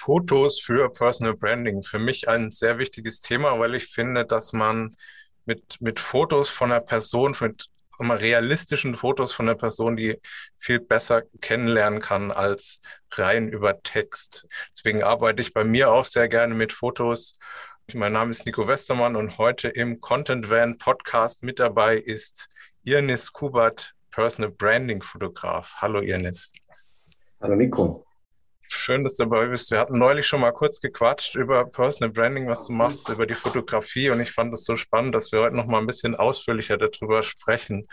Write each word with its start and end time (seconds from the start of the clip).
Fotos 0.00 0.58
für 0.58 0.90
Personal 0.90 1.34
Branding. 1.34 1.82
Für 1.82 1.98
mich 1.98 2.26
ein 2.26 2.52
sehr 2.52 2.78
wichtiges 2.78 3.20
Thema, 3.20 3.58
weil 3.58 3.74
ich 3.74 3.88
finde, 3.88 4.24
dass 4.24 4.54
man 4.54 4.96
mit, 5.44 5.76
mit 5.80 6.00
Fotos 6.00 6.48
von 6.48 6.72
einer 6.72 6.80
Person, 6.80 7.36
mit 7.40 7.68
realistischen 8.00 8.94
Fotos 8.94 9.30
von 9.30 9.46
einer 9.46 9.58
Person, 9.58 9.98
die 9.98 10.18
viel 10.56 10.80
besser 10.80 11.24
kennenlernen 11.42 12.00
kann 12.00 12.30
als 12.30 12.80
rein 13.10 13.50
über 13.50 13.82
Text. 13.82 14.46
Deswegen 14.74 15.02
arbeite 15.02 15.42
ich 15.42 15.52
bei 15.52 15.64
mir 15.64 15.92
auch 15.92 16.06
sehr 16.06 16.28
gerne 16.28 16.54
mit 16.54 16.72
Fotos. 16.72 17.38
Mein 17.92 18.14
Name 18.14 18.30
ist 18.30 18.46
Nico 18.46 18.66
Westermann 18.66 19.16
und 19.16 19.36
heute 19.36 19.68
im 19.68 20.00
Content 20.00 20.48
Van 20.48 20.78
Podcast 20.78 21.42
mit 21.42 21.58
dabei 21.58 21.98
ist 21.98 22.48
Irnis 22.84 23.32
Kubert, 23.32 23.92
Personal 24.10 24.50
Branding 24.50 25.02
Fotograf. 25.02 25.74
Hallo 25.76 26.00
Irnis. 26.00 26.52
Hallo 27.42 27.54
Nico. 27.54 28.09
Schön, 28.72 29.02
dass 29.02 29.16
du 29.16 29.24
dabei 29.24 29.46
bist. 29.46 29.72
Wir 29.72 29.80
hatten 29.80 29.98
neulich 29.98 30.28
schon 30.28 30.40
mal 30.40 30.52
kurz 30.52 30.80
gequatscht 30.80 31.34
über 31.34 31.66
Personal 31.66 32.12
Branding, 32.12 32.46
was 32.46 32.66
du 32.66 32.72
machst, 32.72 33.08
über 33.08 33.26
die 33.26 33.34
Fotografie. 33.34 34.10
Und 34.10 34.20
ich 34.20 34.30
fand 34.30 34.54
es 34.54 34.64
so 34.64 34.76
spannend, 34.76 35.12
dass 35.12 35.32
wir 35.32 35.40
heute 35.40 35.56
noch 35.56 35.66
mal 35.66 35.78
ein 35.80 35.88
bisschen 35.88 36.14
ausführlicher 36.14 36.78
darüber 36.78 37.24
sprechen. 37.24 37.88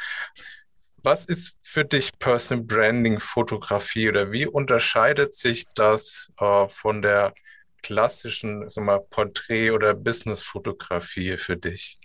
Was 1.02 1.26
ist 1.26 1.56
für 1.64 1.84
dich 1.84 2.12
Personal 2.20 2.64
Branding 2.64 3.20
Fotografie 3.20 4.08
oder 4.08 4.32
wie 4.32 4.46
unterscheidet 4.46 5.34
sich 5.34 5.66
das 5.74 6.32
äh, 6.40 6.70
von 6.70 7.02
der 7.02 7.34
klassischen 7.82 8.70
Porträt- 9.10 9.72
oder 9.72 9.96
Business-Fotografie 9.96 11.38
für 11.38 11.58
dich? 11.58 12.00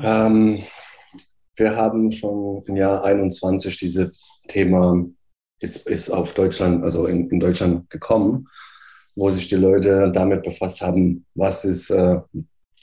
Ähm, 0.00 0.64
wir 1.56 1.76
haben 1.76 2.10
schon 2.10 2.64
im 2.66 2.76
Jahr 2.76 3.04
21 3.04 3.76
dieses 3.76 4.40
Thema 4.48 5.04
ist, 5.62 5.86
ist 5.86 6.10
auf 6.10 6.34
Deutschland, 6.34 6.82
also 6.82 7.06
in, 7.06 7.28
in 7.28 7.40
Deutschland 7.40 7.88
gekommen, 7.88 8.48
wo 9.14 9.30
sich 9.30 9.48
die 9.48 9.56
Leute 9.56 10.10
damit 10.12 10.42
befasst 10.42 10.80
haben, 10.80 11.24
was 11.34 11.64
ist, 11.64 11.90
äh, 11.90 12.18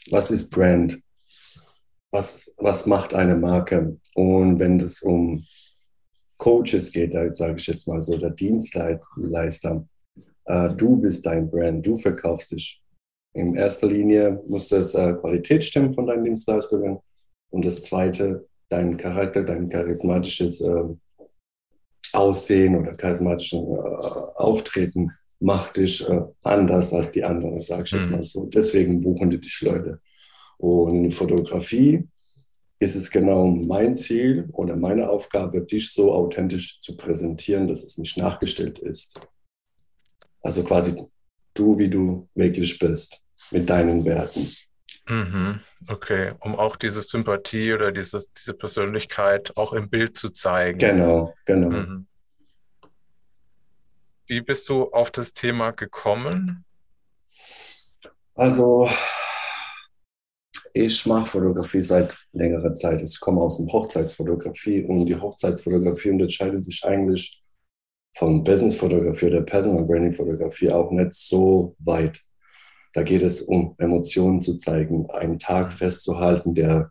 was 0.10 0.31
ist 0.31 0.50
Brand, 0.50 1.00
was, 2.12 2.53
was 2.58 2.86
macht 2.86 3.14
eine 3.14 3.36
Marke. 3.36 3.98
Und 4.16 4.59
wenn 4.59 4.80
es 4.80 5.02
um 5.02 5.44
Coaches 6.38 6.92
geht, 6.92 7.14
sage 7.36 7.56
ich 7.58 7.68
jetzt 7.68 7.88
mal 7.88 8.02
so, 8.02 8.18
der 8.18 8.30
Dienstleister, 8.30 9.86
äh, 10.46 10.70
du 10.70 10.96
bist 10.96 11.25
dein 11.25 11.50
Brand, 11.50 11.86
du 11.86 11.98
verkaufst 11.98 12.52
dich. 12.52 12.81
In 13.34 13.56
erster 13.56 13.88
Linie 13.88 14.42
muss 14.48 14.70
das 14.70 14.96
äh, 14.96 15.14
Qualität 15.14 15.64
stimmen 15.64 15.94
von 15.94 16.08
deinen 16.08 16.23
Dienstleistungen 16.23 17.00
und 17.52 17.66
das 17.66 17.81
zweite, 17.81 18.48
dein 18.70 18.98
Charakter, 18.98 19.44
dein 19.44 19.70
charismatisches 19.70 20.62
äh, 20.62 20.84
Aussehen 22.14 22.76
oder 22.76 22.94
charismatischen 22.94 23.60
äh, 23.60 23.80
Auftreten 24.36 25.12
macht 25.40 25.78
dich 25.78 26.08
äh, 26.08 26.22
anders 26.44 26.94
als 26.94 27.12
die 27.12 27.24
anderen, 27.24 27.62
sag 27.62 27.86
ich 27.86 27.92
jetzt 27.92 28.06
mhm. 28.08 28.12
mal 28.12 28.24
so. 28.24 28.46
Deswegen 28.46 29.02
buchen 29.02 29.30
die 29.30 29.40
dich 29.40 29.62
Leute. 29.62 30.00
Und 30.58 31.06
in 31.06 31.12
Fotografie 31.12 32.08
ist 32.80 32.96
es 32.96 33.10
genau 33.12 33.46
mein 33.46 33.96
Ziel 33.96 34.50
oder 34.54 34.76
meine 34.76 35.10
Aufgabe, 35.10 35.62
dich 35.62 35.92
so 35.92 36.14
authentisch 36.14 36.80
zu 36.82 36.96
präsentieren, 36.96 37.68
dass 37.68 37.84
es 37.84 37.98
nicht 37.98 38.18
nachgestellt 38.18 38.80
ist. 38.80 39.20
Also 40.42 40.64
quasi 40.64 40.96
du, 41.54 41.78
wie 41.78 41.90
du 41.90 42.28
wirklich 42.36 42.80
bist, 42.80 43.22
mit 43.52 43.70
deinen 43.70 44.06
Werten. 44.06 44.48
Mhm. 45.10 45.60
Okay, 45.88 46.34
um 46.40 46.56
auch 46.56 46.76
diese 46.76 47.02
Sympathie 47.02 47.74
oder 47.74 47.92
dieses, 47.92 48.32
diese 48.32 48.54
Persönlichkeit 48.54 49.58
auch 49.58 49.74
im 49.74 49.90
Bild 49.90 50.16
zu 50.16 50.30
zeigen. 50.30 50.78
Genau, 50.78 51.34
genau. 51.46 51.70
Mhm. 51.70 52.08
Wie 54.28 54.42
bist 54.42 54.70
du 54.70 54.84
auf 54.92 55.10
das 55.10 55.34
Thema 55.34 55.72
gekommen? 55.72 56.64
Also, 58.36 58.88
ich 60.74 61.04
mache 61.08 61.26
Fotografie 61.26 61.82
seit 61.82 62.16
längerer 62.32 62.76
Zeit. 62.76 63.02
Ich 63.02 63.20
komme 63.20 63.42
aus 63.42 63.58
der 63.58 63.74
Hochzeitsfotografie 63.74 64.84
und 64.84 65.06
die 65.06 65.16
Hochzeitsfotografie 65.16 66.12
unterscheidet 66.12 66.64
sich 66.64 66.84
eigentlich 66.86 67.42
von 68.16 68.44
Businessfotografie 68.44 69.25
oder 69.28 69.42
Personal 69.42 69.84
Branding 69.84 70.14
Fotografie 70.14 70.72
auch 70.72 70.92
nicht 70.92 71.16
so 71.16 71.75
weit. 71.80 72.22
Da 72.94 73.03
geht 73.03 73.22
es 73.22 73.41
um 73.41 73.75
Emotionen 73.77 74.41
zu 74.41 74.57
zeigen, 74.57 75.09
einen 75.11 75.39
Tag 75.39 75.72
festzuhalten, 75.72 76.53
der 76.53 76.89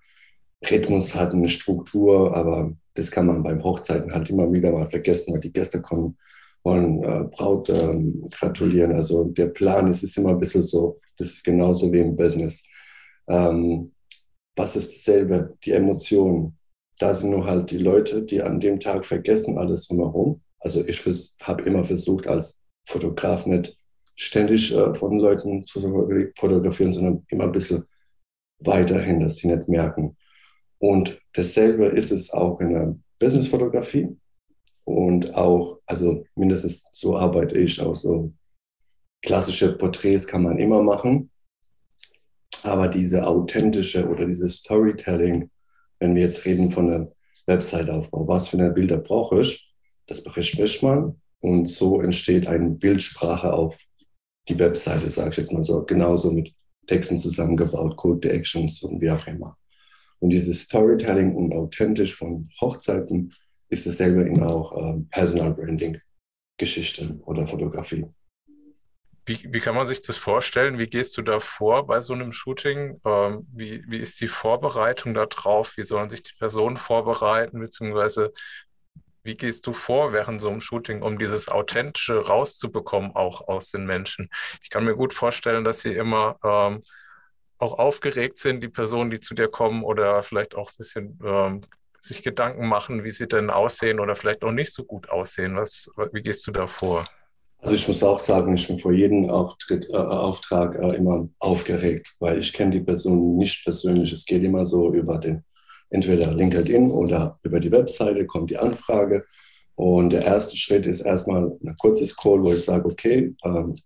Rhythmus 0.68 1.14
hat 1.14 1.34
eine 1.34 1.48
Struktur, 1.48 2.36
aber 2.36 2.72
das 2.94 3.10
kann 3.10 3.26
man 3.26 3.42
beim 3.42 3.62
Hochzeiten 3.62 4.12
halt 4.12 4.28
immer 4.30 4.52
wieder 4.52 4.72
mal 4.72 4.86
vergessen, 4.86 5.32
weil 5.32 5.40
die 5.40 5.52
Gäste 5.52 5.80
kommen 5.80 6.16
wollen 6.64 7.02
äh, 7.02 7.24
Braut 7.30 7.68
ähm, 7.70 8.28
gratulieren. 8.30 8.92
Also 8.92 9.24
der 9.24 9.46
Plan 9.46 9.88
ist, 9.88 10.02
ist 10.02 10.18
immer 10.18 10.30
ein 10.30 10.38
bisschen 10.38 10.62
so, 10.62 11.00
das 11.16 11.28
ist 11.28 11.44
genauso 11.44 11.92
wie 11.92 12.00
im 12.00 12.16
Business. 12.16 12.62
Ähm, 13.28 13.92
was 14.56 14.76
ist 14.76 14.92
dasselbe? 14.92 15.56
Die 15.64 15.72
Emotionen. 15.72 16.56
Da 16.98 17.14
sind 17.14 17.30
nur 17.30 17.46
halt 17.46 17.70
die 17.70 17.78
Leute, 17.78 18.22
die 18.22 18.42
an 18.42 18.58
dem 18.58 18.80
Tag 18.80 19.06
vergessen 19.06 19.56
alles 19.56 19.86
drumherum. 19.86 20.40
Also 20.58 20.84
ich 20.84 21.00
habe 21.42 21.62
immer 21.62 21.84
versucht, 21.84 22.26
als 22.26 22.58
Fotograf 22.88 23.46
nicht 23.46 23.77
ständig 24.18 24.74
äh, 24.74 24.94
von 24.94 25.18
Leuten 25.18 25.64
zu 25.64 25.80
fotografieren, 26.36 26.92
sondern 26.92 27.24
immer 27.28 27.44
ein 27.44 27.52
bisschen 27.52 27.84
weiterhin, 28.58 29.20
dass 29.20 29.36
sie 29.36 29.46
nicht 29.46 29.68
merken. 29.68 30.16
Und 30.78 31.20
dasselbe 31.34 31.86
ist 31.86 32.10
es 32.10 32.30
auch 32.32 32.60
in 32.60 32.74
der 32.74 32.96
Businessfotografie. 33.20 34.16
Und 34.84 35.34
auch, 35.34 35.78
also 35.86 36.24
mindestens 36.34 36.84
so 36.90 37.16
arbeite 37.16 37.56
ich 37.58 37.80
auch 37.80 37.94
so. 37.94 38.32
Klassische 39.22 39.76
Porträts 39.76 40.26
kann 40.26 40.42
man 40.42 40.58
immer 40.58 40.82
machen. 40.82 41.30
Aber 42.64 42.88
diese 42.88 43.24
authentische 43.24 44.08
oder 44.08 44.26
dieses 44.26 44.56
Storytelling, 44.56 45.50
wenn 46.00 46.16
wir 46.16 46.22
jetzt 46.22 46.44
reden 46.44 46.72
von 46.72 46.92
einem 46.92 47.08
Website-Aufbau, 47.46 48.26
was 48.26 48.48
für 48.48 48.58
eine 48.58 48.70
Bilder 48.70 48.98
brauche 48.98 49.40
ich, 49.40 49.72
das 50.06 50.24
bespricht 50.24 50.82
man. 50.82 51.20
Und 51.40 51.66
so 51.66 52.00
entsteht 52.00 52.48
eine 52.48 52.70
Bildsprache 52.70 53.52
auf 53.52 53.78
die 54.48 54.58
Webseite, 54.58 55.10
sage 55.10 55.30
ich 55.30 55.36
jetzt 55.36 55.52
mal 55.52 55.64
so, 55.64 55.84
genauso 55.84 56.32
mit 56.32 56.52
Texten 56.86 57.18
zusammengebaut, 57.18 57.96
Code 57.96 58.20
to 58.20 58.28
Actions 58.28 58.82
und 58.82 59.00
wie 59.00 59.10
auch 59.10 59.26
immer. 59.26 59.56
Und 60.20 60.30
dieses 60.30 60.62
Storytelling 60.62 61.34
und 61.34 61.52
authentisch 61.52 62.16
von 62.16 62.48
Hochzeiten 62.60 63.32
ist 63.68 63.86
dasselbe 63.86 64.22
in 64.22 64.42
auch 64.42 64.76
ähm, 64.76 65.08
Personal 65.10 65.52
Branding 65.52 66.00
Geschichte 66.58 67.20
oder 67.24 67.46
Fotografie. 67.46 68.06
Wie, 69.26 69.46
wie 69.52 69.60
kann 69.60 69.74
man 69.74 69.84
sich 69.84 70.00
das 70.00 70.16
vorstellen? 70.16 70.78
Wie 70.78 70.86
gehst 70.86 71.16
du 71.18 71.22
da 71.22 71.38
vor 71.38 71.86
bei 71.86 72.00
so 72.00 72.14
einem 72.14 72.32
Shooting? 72.32 72.98
Ähm, 73.04 73.46
wie, 73.52 73.84
wie 73.86 73.98
ist 73.98 74.20
die 74.22 74.28
Vorbereitung 74.28 75.12
darauf? 75.12 75.76
Wie 75.76 75.82
sollen 75.82 76.08
sich 76.08 76.22
die 76.22 76.34
Personen 76.38 76.78
vorbereiten? 76.78 77.60
Beziehungsweise 77.60 78.32
wie 79.28 79.36
gehst 79.36 79.66
du 79.66 79.74
vor 79.74 80.14
während 80.14 80.40
so 80.40 80.48
einem 80.48 80.62
Shooting, 80.62 81.02
um 81.02 81.18
dieses 81.18 81.48
Authentische 81.48 82.26
rauszubekommen, 82.26 83.14
auch 83.14 83.46
aus 83.46 83.70
den 83.70 83.84
Menschen? 83.84 84.30
Ich 84.62 84.70
kann 84.70 84.86
mir 84.86 84.96
gut 84.96 85.12
vorstellen, 85.12 85.64
dass 85.64 85.80
sie 85.80 85.92
immer 85.92 86.38
ähm, 86.42 86.82
auch 87.58 87.78
aufgeregt 87.78 88.38
sind, 88.38 88.62
die 88.62 88.70
Personen, 88.70 89.10
die 89.10 89.20
zu 89.20 89.34
dir 89.34 89.48
kommen, 89.48 89.84
oder 89.84 90.22
vielleicht 90.22 90.54
auch 90.54 90.70
ein 90.70 90.76
bisschen 90.78 91.18
ähm, 91.22 91.60
sich 92.00 92.22
Gedanken 92.22 92.68
machen, 92.68 93.04
wie 93.04 93.10
sie 93.10 93.28
denn 93.28 93.50
aussehen 93.50 94.00
oder 94.00 94.16
vielleicht 94.16 94.44
auch 94.44 94.52
nicht 94.52 94.72
so 94.72 94.82
gut 94.82 95.10
aussehen. 95.10 95.56
Was, 95.56 95.90
wie 96.12 96.22
gehst 96.22 96.46
du 96.46 96.50
da 96.50 96.66
vor? 96.66 97.06
Also 97.60 97.74
ich 97.74 97.86
muss 97.86 98.02
auch 98.02 98.20
sagen, 98.20 98.54
ich 98.54 98.66
bin 98.66 98.78
vor 98.78 98.92
jedem 98.92 99.28
Auftritt, 99.28 99.90
äh, 99.90 99.96
Auftrag 99.96 100.74
äh, 100.76 100.96
immer 100.96 101.28
aufgeregt, 101.38 102.14
weil 102.18 102.38
ich 102.38 102.54
kenne 102.54 102.70
die 102.70 102.80
Person 102.80 103.36
nicht 103.36 103.62
persönlich. 103.62 104.10
Es 104.10 104.24
geht 104.24 104.42
immer 104.42 104.64
so 104.64 104.94
über 104.94 105.18
den, 105.18 105.44
entweder 105.90 106.32
LinkedIn 106.32 106.90
oder 106.90 107.38
über 107.42 107.60
die 107.60 107.72
Webseite 107.72 108.26
kommt 108.26 108.50
die 108.50 108.58
Anfrage. 108.58 109.24
Und 109.74 110.12
der 110.12 110.24
erste 110.24 110.56
Schritt 110.56 110.86
ist 110.86 111.00
erstmal 111.00 111.56
ein 111.64 111.76
kurzes 111.76 112.16
Call, 112.16 112.42
wo 112.42 112.52
ich 112.52 112.64
sage, 112.64 112.86
okay, 112.86 113.34
ähm, 113.44 113.76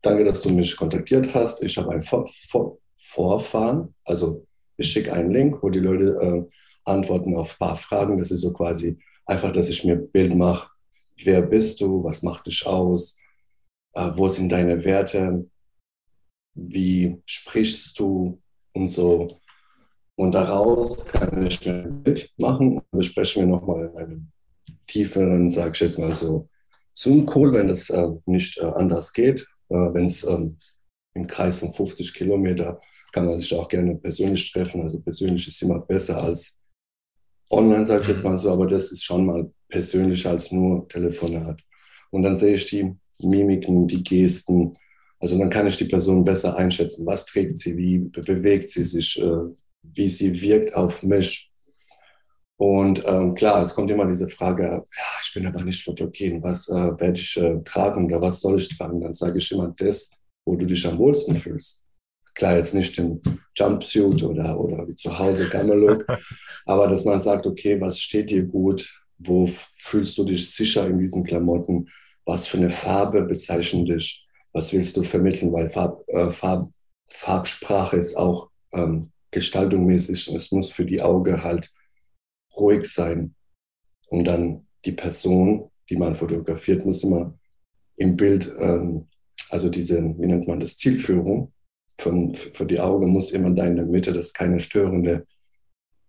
danke, 0.00 0.24
dass 0.24 0.42
du 0.42 0.50
mich 0.50 0.76
kontaktiert 0.76 1.34
hast. 1.34 1.62
Ich 1.62 1.76
habe 1.76 1.92
ein 1.92 2.02
Vor 2.02 2.28
Vor 2.48 2.78
Vorfahren, 3.06 3.94
also 4.04 4.44
ich 4.76 4.90
schicke 4.90 5.12
einen 5.12 5.30
Link, 5.30 5.62
wo 5.62 5.70
die 5.70 5.78
Leute 5.78 6.18
äh, 6.20 6.50
Antworten 6.84 7.36
auf 7.36 7.52
ein 7.52 7.58
paar 7.58 7.76
Fragen. 7.76 8.18
Das 8.18 8.30
ist 8.30 8.40
so 8.40 8.52
quasi 8.52 8.98
einfach, 9.26 9.52
dass 9.52 9.68
ich 9.68 9.84
mir 9.84 9.94
ein 9.94 10.10
Bild 10.10 10.34
mache. 10.34 10.70
Wer 11.16 11.42
bist 11.42 11.80
du? 11.80 12.02
Was 12.02 12.22
macht 12.22 12.46
dich 12.46 12.66
aus? 12.66 13.16
Äh, 13.92 14.10
wo 14.14 14.28
sind 14.28 14.50
deine 14.50 14.84
Werte? 14.84 15.46
Wie 16.54 17.20
sprichst 17.24 17.98
du? 17.98 18.40
Und 18.72 18.88
so. 18.88 19.40
Und 20.16 20.34
daraus 20.34 21.04
kann 21.06 21.46
ich 21.46 21.68
ein 21.68 22.02
Bild 22.02 22.32
machen. 22.38 22.80
Besprechen 22.92 23.42
wir 23.42 23.48
nochmal 23.48 23.90
in 23.90 23.96
einem 23.96 24.28
tieferen, 24.86 25.50
sage 25.50 25.72
ich 25.74 25.80
jetzt 25.80 25.98
mal 25.98 26.12
so, 26.12 26.48
Zoom-Call, 26.94 27.54
wenn 27.54 27.68
das 27.68 27.90
äh, 27.90 28.08
nicht 28.26 28.58
äh, 28.58 28.66
anders 28.66 29.12
geht. 29.12 29.46
Äh, 29.68 29.92
wenn 29.92 30.06
es 30.06 30.22
ähm, 30.24 30.56
im 31.14 31.26
Kreis 31.26 31.56
von 31.56 31.72
50 31.72 32.14
Kilometer 32.14 32.80
kann 33.14 33.26
man 33.26 33.38
sich 33.38 33.54
auch 33.54 33.68
gerne 33.68 33.94
persönlich 33.94 34.50
treffen. 34.52 34.82
Also 34.82 35.00
persönlich 35.00 35.46
ist 35.46 35.62
immer 35.62 35.78
besser 35.78 36.20
als 36.20 36.58
online, 37.48 37.84
sage 37.84 38.02
ich 38.02 38.08
jetzt 38.08 38.24
mal 38.24 38.36
so, 38.36 38.50
aber 38.50 38.66
das 38.66 38.90
ist 38.90 39.04
schon 39.04 39.26
mal 39.26 39.50
persönlicher 39.68 40.30
als 40.30 40.50
nur 40.50 40.88
Telefonat. 40.88 41.62
Und 42.10 42.22
dann 42.22 42.34
sehe 42.34 42.54
ich 42.54 42.66
die 42.66 42.92
Mimiken, 43.22 43.86
die 43.86 44.02
Gesten 44.02 44.76
Also 45.20 45.38
dann 45.38 45.50
kann 45.50 45.66
ich 45.68 45.76
die 45.76 45.84
Person 45.84 46.24
besser 46.24 46.56
einschätzen. 46.56 47.06
Was 47.06 47.24
trägt 47.24 47.58
sie, 47.58 47.76
wie 47.76 47.98
bewegt 47.98 48.70
sie 48.70 48.82
sich, 48.82 49.20
äh, 49.20 49.44
wie 49.92 50.08
sie 50.08 50.40
wirkt 50.40 50.74
auf 50.74 51.02
mich. 51.02 51.50
Und 52.56 53.02
ähm, 53.06 53.34
klar, 53.34 53.62
es 53.62 53.74
kommt 53.74 53.90
immer 53.90 54.06
diese 54.06 54.28
Frage, 54.28 54.62
ja, 54.64 55.04
ich 55.22 55.34
bin 55.34 55.46
aber 55.46 55.62
nicht 55.64 55.82
fotogen, 55.82 56.42
was 56.42 56.68
äh, 56.68 56.72
werde 56.72 57.20
ich 57.20 57.36
äh, 57.36 57.58
tragen 57.64 58.06
oder 58.06 58.20
was 58.20 58.40
soll 58.40 58.56
ich 58.56 58.68
tragen? 58.76 59.00
Dann 59.00 59.12
sage 59.12 59.38
ich 59.38 59.50
immer 59.50 59.74
das, 59.76 60.10
wo 60.44 60.54
du 60.56 60.64
dich 60.64 60.86
am 60.86 60.98
wohlsten 60.98 61.34
fühlst. 61.34 61.84
Klar, 62.34 62.56
jetzt 62.56 62.74
nicht 62.74 62.96
im 62.98 63.20
Jumpsuit 63.56 64.22
oder, 64.22 64.58
oder 64.58 64.86
wie 64.88 64.94
zu 64.94 65.18
Hause 65.18 65.48
Gamelook, 65.48 66.06
aber 66.66 66.86
dass 66.86 67.04
man 67.04 67.18
sagt, 67.18 67.46
okay, 67.46 67.80
was 67.80 67.98
steht 67.98 68.30
dir 68.30 68.44
gut? 68.44 68.88
Wo 69.18 69.46
fühlst 69.46 70.16
du 70.18 70.24
dich 70.24 70.50
sicher 70.50 70.86
in 70.86 70.98
diesen 70.98 71.24
Klamotten? 71.24 71.88
Was 72.24 72.46
für 72.46 72.58
eine 72.58 72.70
Farbe 72.70 73.22
bezeichnet 73.22 73.88
dich? 73.88 74.26
Was 74.52 74.72
willst 74.72 74.96
du 74.96 75.02
vermitteln? 75.02 75.52
Weil 75.52 75.68
Farb, 75.68 76.04
äh, 76.08 76.30
Farb, 76.30 76.70
Farbsprache 77.08 77.96
ist 77.96 78.16
auch 78.16 78.50
ähm, 78.72 79.10
gestaltungsmäßig 79.34 80.30
und 80.30 80.36
es 80.36 80.50
muss 80.52 80.70
für 80.70 80.86
die 80.86 81.02
Auge 81.02 81.42
halt 81.42 81.70
ruhig 82.56 82.86
sein. 82.86 83.34
Und 84.08 84.24
dann 84.24 84.66
die 84.84 84.92
Person, 84.92 85.70
die 85.90 85.96
man 85.96 86.14
fotografiert, 86.14 86.84
muss 86.86 87.02
immer 87.02 87.36
im 87.96 88.16
Bild, 88.16 88.54
ähm, 88.58 89.08
also 89.50 89.68
diese, 89.68 90.02
wie 90.18 90.26
nennt 90.26 90.46
man 90.46 90.60
das, 90.60 90.76
Zielführung 90.76 91.52
von, 92.00 92.34
für 92.34 92.66
die 92.66 92.80
Augen 92.80 93.10
muss 93.10 93.30
immer 93.30 93.50
da 93.50 93.66
in 93.66 93.76
der 93.76 93.86
Mitte, 93.86 94.12
dass 94.12 94.32
keine 94.32 94.60
störende 94.60 95.26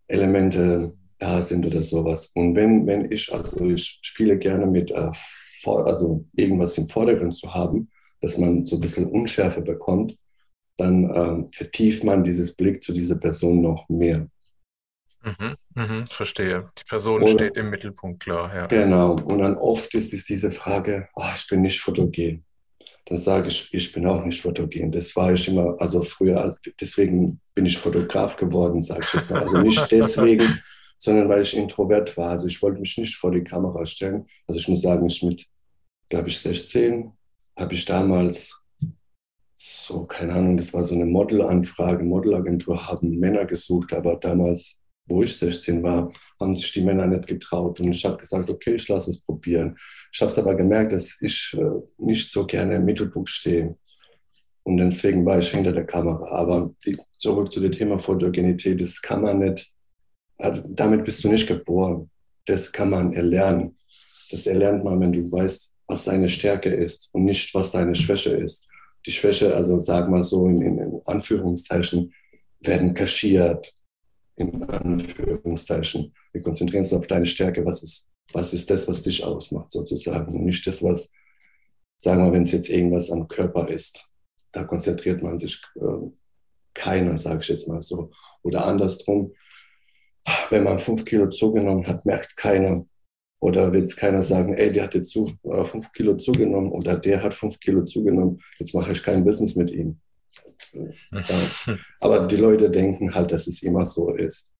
Elemente 0.08 0.94
da 1.18 1.42
sind 1.42 1.66
oder 1.66 1.82
sowas. 1.82 2.32
Und 2.36 2.56
wenn, 2.56 2.86
wenn 2.86 3.12
ich, 3.12 3.34
also 3.34 3.70
ich 3.70 4.00
spiele 4.02 4.38
gerne 4.38 4.66
mit, 4.66 4.92
äh, 4.92 5.12
also 5.66 6.26
irgendwas 6.36 6.78
im 6.78 6.90
Vordergrund 6.90 7.34
zu 7.34 7.54
haben, 7.54 7.90
dass 8.22 8.38
man 8.38 8.66
so 8.66 8.76
ein 8.76 8.82
bisschen 8.82 9.08
Unschärfe 9.08 9.62
bekommt, 9.62 10.16
dann 10.78 11.04
ähm, 11.16 11.52
vertieft 11.52 12.04
man 12.04 12.24
dieses 12.24 12.56
Blick 12.56 12.84
zu 12.84 12.92
dieser 12.92 13.16
Person 13.16 13.62
noch 13.62 13.88
mehr. 13.90 14.28
Mhm, 15.26 15.56
mhm, 15.74 16.08
verstehe. 16.08 16.70
Die 16.78 16.84
Person 16.84 17.24
Oder, 17.24 17.32
steht 17.32 17.58
im 17.58 17.70
Mittelpunkt, 17.70 18.22
klar. 18.22 18.54
Ja. 18.54 18.68
Genau. 18.68 19.14
Und 19.14 19.40
dann 19.40 19.56
oft 19.58 19.94
ist 19.96 20.14
es 20.14 20.26
diese 20.26 20.52
Frage, 20.52 21.08
oh, 21.16 21.24
ich 21.36 21.48
bin 21.48 21.62
nicht 21.62 21.80
fotogen. 21.80 22.46
Dann 23.06 23.18
sage 23.18 23.48
ich, 23.48 23.74
ich 23.74 23.92
bin 23.92 24.06
auch 24.06 24.24
nicht 24.24 24.42
fotogen. 24.42 24.92
Das 24.92 25.16
war 25.16 25.34
ich 25.34 25.48
immer, 25.48 25.76
also 25.80 26.04
früher, 26.04 26.56
deswegen 26.80 27.40
bin 27.54 27.66
ich 27.66 27.78
Fotograf 27.78 28.36
geworden, 28.36 28.82
sage 28.82 29.02
ich 29.04 29.14
jetzt 29.14 29.30
mal. 29.30 29.42
Also 29.42 29.58
nicht 29.60 29.88
deswegen, 29.92 30.60
sondern 30.98 31.30
weil 31.30 31.42
ich 31.42 31.56
introvert 31.56 32.16
war. 32.18 32.32
Also 32.32 32.48
ich 32.48 32.62
wollte 32.62 32.80
mich 32.80 32.98
nicht 32.98 33.16
vor 33.16 33.32
die 33.32 33.44
Kamera 33.44 33.86
stellen. 33.86 34.26
Also 34.48 34.60
ich 34.60 34.68
muss 34.68 34.82
sagen, 34.82 35.06
ich 35.08 35.24
mit, 35.24 35.46
glaube 36.10 36.30
ich, 36.30 36.40
16 36.40 37.12
habe 37.58 37.74
ich 37.74 37.86
damals 37.86 38.60
so, 39.56 40.06
keine 40.06 40.34
Ahnung, 40.34 40.58
das 40.58 40.74
war 40.74 40.84
so 40.84 40.96
eine 40.96 41.06
Modelanfrage, 41.06 42.04
Modelagentur 42.04 42.88
haben 42.88 43.18
Männer 43.18 43.46
gesucht, 43.46 43.94
aber 43.94 44.18
damals, 44.18 44.82
wo 45.06 45.24
ich 45.24 45.38
16 45.38 45.82
war, 45.82 46.12
haben 46.42 46.54
sich 46.54 46.74
die 46.74 46.84
Männer 46.84 47.08
nicht 47.08 47.28
getraut. 47.28 47.80
Und 47.80 47.92
ich 47.92 48.04
habe 48.04 48.18
gesagt, 48.18 48.50
okay, 48.50 48.76
ich 48.76 48.88
lasse 48.90 49.12
es 49.12 49.24
probieren. 49.24 49.78
Ich 50.12 50.20
habe 50.20 50.30
es 50.30 50.38
aber 50.38 50.56
gemerkt, 50.56 50.92
dass 50.92 51.22
ich 51.22 51.56
äh, 51.58 51.82
nicht 51.98 52.30
so 52.32 52.46
gerne 52.46 52.76
im 52.76 52.86
Mittelpunkt 52.86 53.30
stehe. 53.30 53.78
Und 54.64 54.78
deswegen 54.78 55.26
war 55.26 55.40
ich 55.40 55.50
hinter 55.52 55.72
der 55.72 55.86
Kamera. 55.86 56.28
Aber 56.32 56.74
die, 56.86 56.98
zurück 57.18 57.52
zu 57.52 57.62
dem 57.62 57.72
Thema 57.72 57.98
Fotogenität, 57.98 58.82
das 58.82 59.02
kann 59.02 59.22
man 59.22 59.40
nicht, 59.40 59.72
also 60.38 60.68
damit 60.74 61.06
bist 61.06 61.24
du 61.24 61.30
nicht 61.30 61.48
geboren. 61.48 62.10
Das 62.46 62.72
kann 62.72 62.90
man 62.90 63.14
erlernen. 63.14 63.78
Das 64.32 64.48
erlernt 64.48 64.84
man, 64.84 65.00
wenn 65.00 65.14
du 65.14 65.32
weißt, 65.32 65.74
was 65.88 66.04
deine 66.06 66.28
Stärke 66.28 66.74
ist 66.74 67.10
und 67.14 67.24
nicht, 67.24 67.54
was 67.54 67.72
deine 67.72 67.96
Schwäche 67.96 68.32
ist 68.32 68.68
die 69.06 69.12
Schwäche, 69.12 69.56
also 69.56 69.80
sagen 69.80 70.14
wir 70.14 70.24
so 70.24 70.48
in, 70.48 70.62
in 70.62 71.02
Anführungszeichen, 71.06 72.14
werden 72.62 72.94
kaschiert. 72.94 73.74
In 74.38 74.64
Anführungszeichen. 74.64 76.14
Wir 76.34 76.42
konzentrieren 76.42 76.84
uns 76.84 76.94
auf 76.94 77.08
deine 77.08 77.26
Stärke. 77.26 77.66
Was 77.66 77.84
ist, 77.84 78.10
was 78.34 78.54
ist 78.54 78.70
das, 78.70 78.88
was 78.88 79.02
dich 79.02 79.24
ausmacht, 79.24 79.72
sozusagen? 79.72 80.34
Und 80.34 80.46
nicht 80.46 80.66
das, 80.68 80.84
was, 80.84 81.12
sagen 81.98 82.26
wir, 82.26 82.34
wenn 82.34 82.44
es 82.44 82.52
jetzt 82.52 82.70
irgendwas 82.70 83.10
am 83.12 83.28
Körper 83.28 83.70
ist. 83.70 84.12
Da 84.52 84.64
konzentriert 84.64 85.22
man 85.24 85.38
sich 85.38 85.62
äh, 85.76 86.10
keiner, 86.74 87.18
sage 87.18 87.40
ich 87.42 87.48
jetzt 87.48 87.68
mal 87.68 87.80
so. 87.80 88.12
Oder 88.42 88.66
andersrum, 88.66 89.34
wenn 90.50 90.64
man 90.64 90.80
fünf 90.80 91.06
Kilo 91.06 91.30
zugenommen 91.30 91.88
hat, 91.88 92.06
merkt 92.06 92.26
es 92.28 92.36
keiner. 92.36 92.86
Oder 93.40 93.74
wird 93.74 93.86
es 93.86 93.96
keiner 93.96 94.24
sagen, 94.24 94.54
ey, 94.54 94.72
der 94.72 94.84
hat 94.84 94.96
jetzt 94.96 95.12
zu, 95.12 95.32
äh, 95.44 95.64
fünf 95.66 95.92
Kilo 95.92 96.16
zugenommen 96.16 96.72
oder 96.72 96.98
der 96.98 97.22
hat 97.22 97.34
fünf 97.34 97.60
Kilo 97.60 97.84
zugenommen, 97.84 98.40
jetzt 98.58 98.74
mache 98.74 98.92
ich 98.92 99.04
kein 99.04 99.24
Business 99.24 99.56
mit 99.56 99.72
ihm. 99.72 100.00
Ja. 101.12 101.24
Aber 102.00 102.28
die 102.28 102.38
Leute 102.38 102.70
denken 102.70 103.14
halt, 103.14 103.32
dass 103.32 103.48
es 103.48 103.62
immer 103.62 103.86
so 103.86 104.14
ist. 104.14 104.52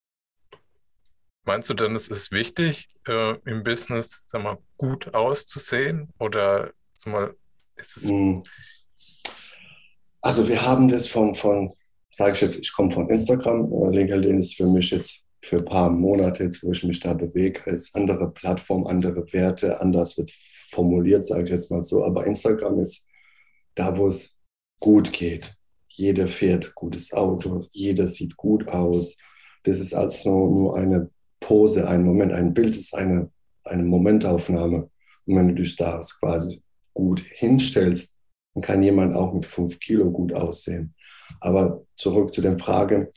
Meinst 1.44 1.70
du 1.70 1.74
denn, 1.74 1.94
es 1.94 2.08
ist 2.08 2.32
wichtig, 2.32 2.88
äh, 3.06 3.36
im 3.44 3.62
Business 3.62 4.24
sag 4.26 4.42
mal, 4.42 4.58
gut 4.78 5.14
auszusehen? 5.14 6.08
Oder 6.18 6.72
sag 6.96 7.12
mal, 7.12 7.34
ist 7.76 7.96
es. 7.96 8.08
Hm. 8.08 8.42
Also, 10.20 10.48
wir 10.48 10.62
haben 10.62 10.88
das 10.88 11.06
von, 11.06 11.36
von 11.36 11.70
sage 12.10 12.32
ich 12.32 12.40
jetzt, 12.40 12.58
ich 12.58 12.72
komme 12.72 12.90
von 12.90 13.08
Instagram. 13.08 13.72
Äh, 13.72 13.96
LinkedIn 13.96 14.38
ist 14.38 14.56
für 14.56 14.66
mich 14.66 14.90
jetzt 14.90 15.22
für 15.46 15.58
ein 15.58 15.64
paar 15.64 15.90
Monate 15.90 16.44
jetzt, 16.44 16.64
wo 16.64 16.72
ich 16.72 16.82
mich 16.82 16.98
da 16.98 17.14
bewege, 17.14 17.70
ist 17.70 17.94
andere 17.94 18.32
Plattform, 18.32 18.84
andere 18.86 19.32
Werte, 19.32 19.80
anders 19.80 20.18
wird 20.18 20.32
formuliert, 20.70 21.24
sage 21.24 21.44
ich 21.44 21.50
jetzt 21.50 21.70
mal 21.70 21.82
so. 21.82 22.04
Aber 22.04 22.26
Instagram 22.26 22.80
ist 22.80 23.06
da, 23.76 23.96
wo 23.96 24.08
es 24.08 24.36
gut 24.80 25.12
geht. 25.12 25.54
Jeder 25.88 26.26
fährt 26.26 26.74
gutes 26.74 27.12
Auto, 27.12 27.60
jeder 27.70 28.08
sieht 28.08 28.36
gut 28.36 28.66
aus. 28.66 29.18
Das 29.62 29.78
ist 29.78 29.94
also 29.94 30.48
nur 30.48 30.76
eine 30.76 31.10
Pose, 31.38 31.86
ein 31.86 32.02
Moment, 32.02 32.32
ein 32.32 32.52
Bild 32.52 32.76
ist 32.76 32.94
eine, 32.94 33.30
eine 33.64 33.84
Momentaufnahme. 33.84 34.90
Und 35.26 35.36
wenn 35.36 35.48
du 35.48 35.54
dich 35.54 35.76
da 35.76 36.00
quasi 36.20 36.60
gut 36.92 37.20
hinstellst, 37.20 38.16
dann 38.54 38.62
kann 38.62 38.82
jemand 38.82 39.14
auch 39.14 39.32
mit 39.32 39.46
fünf 39.46 39.78
Kilo 39.78 40.10
gut 40.10 40.32
aussehen. 40.32 40.94
Aber 41.40 41.84
zurück 41.96 42.34
zu 42.34 42.40
der 42.40 42.58
Frage, 42.58 43.12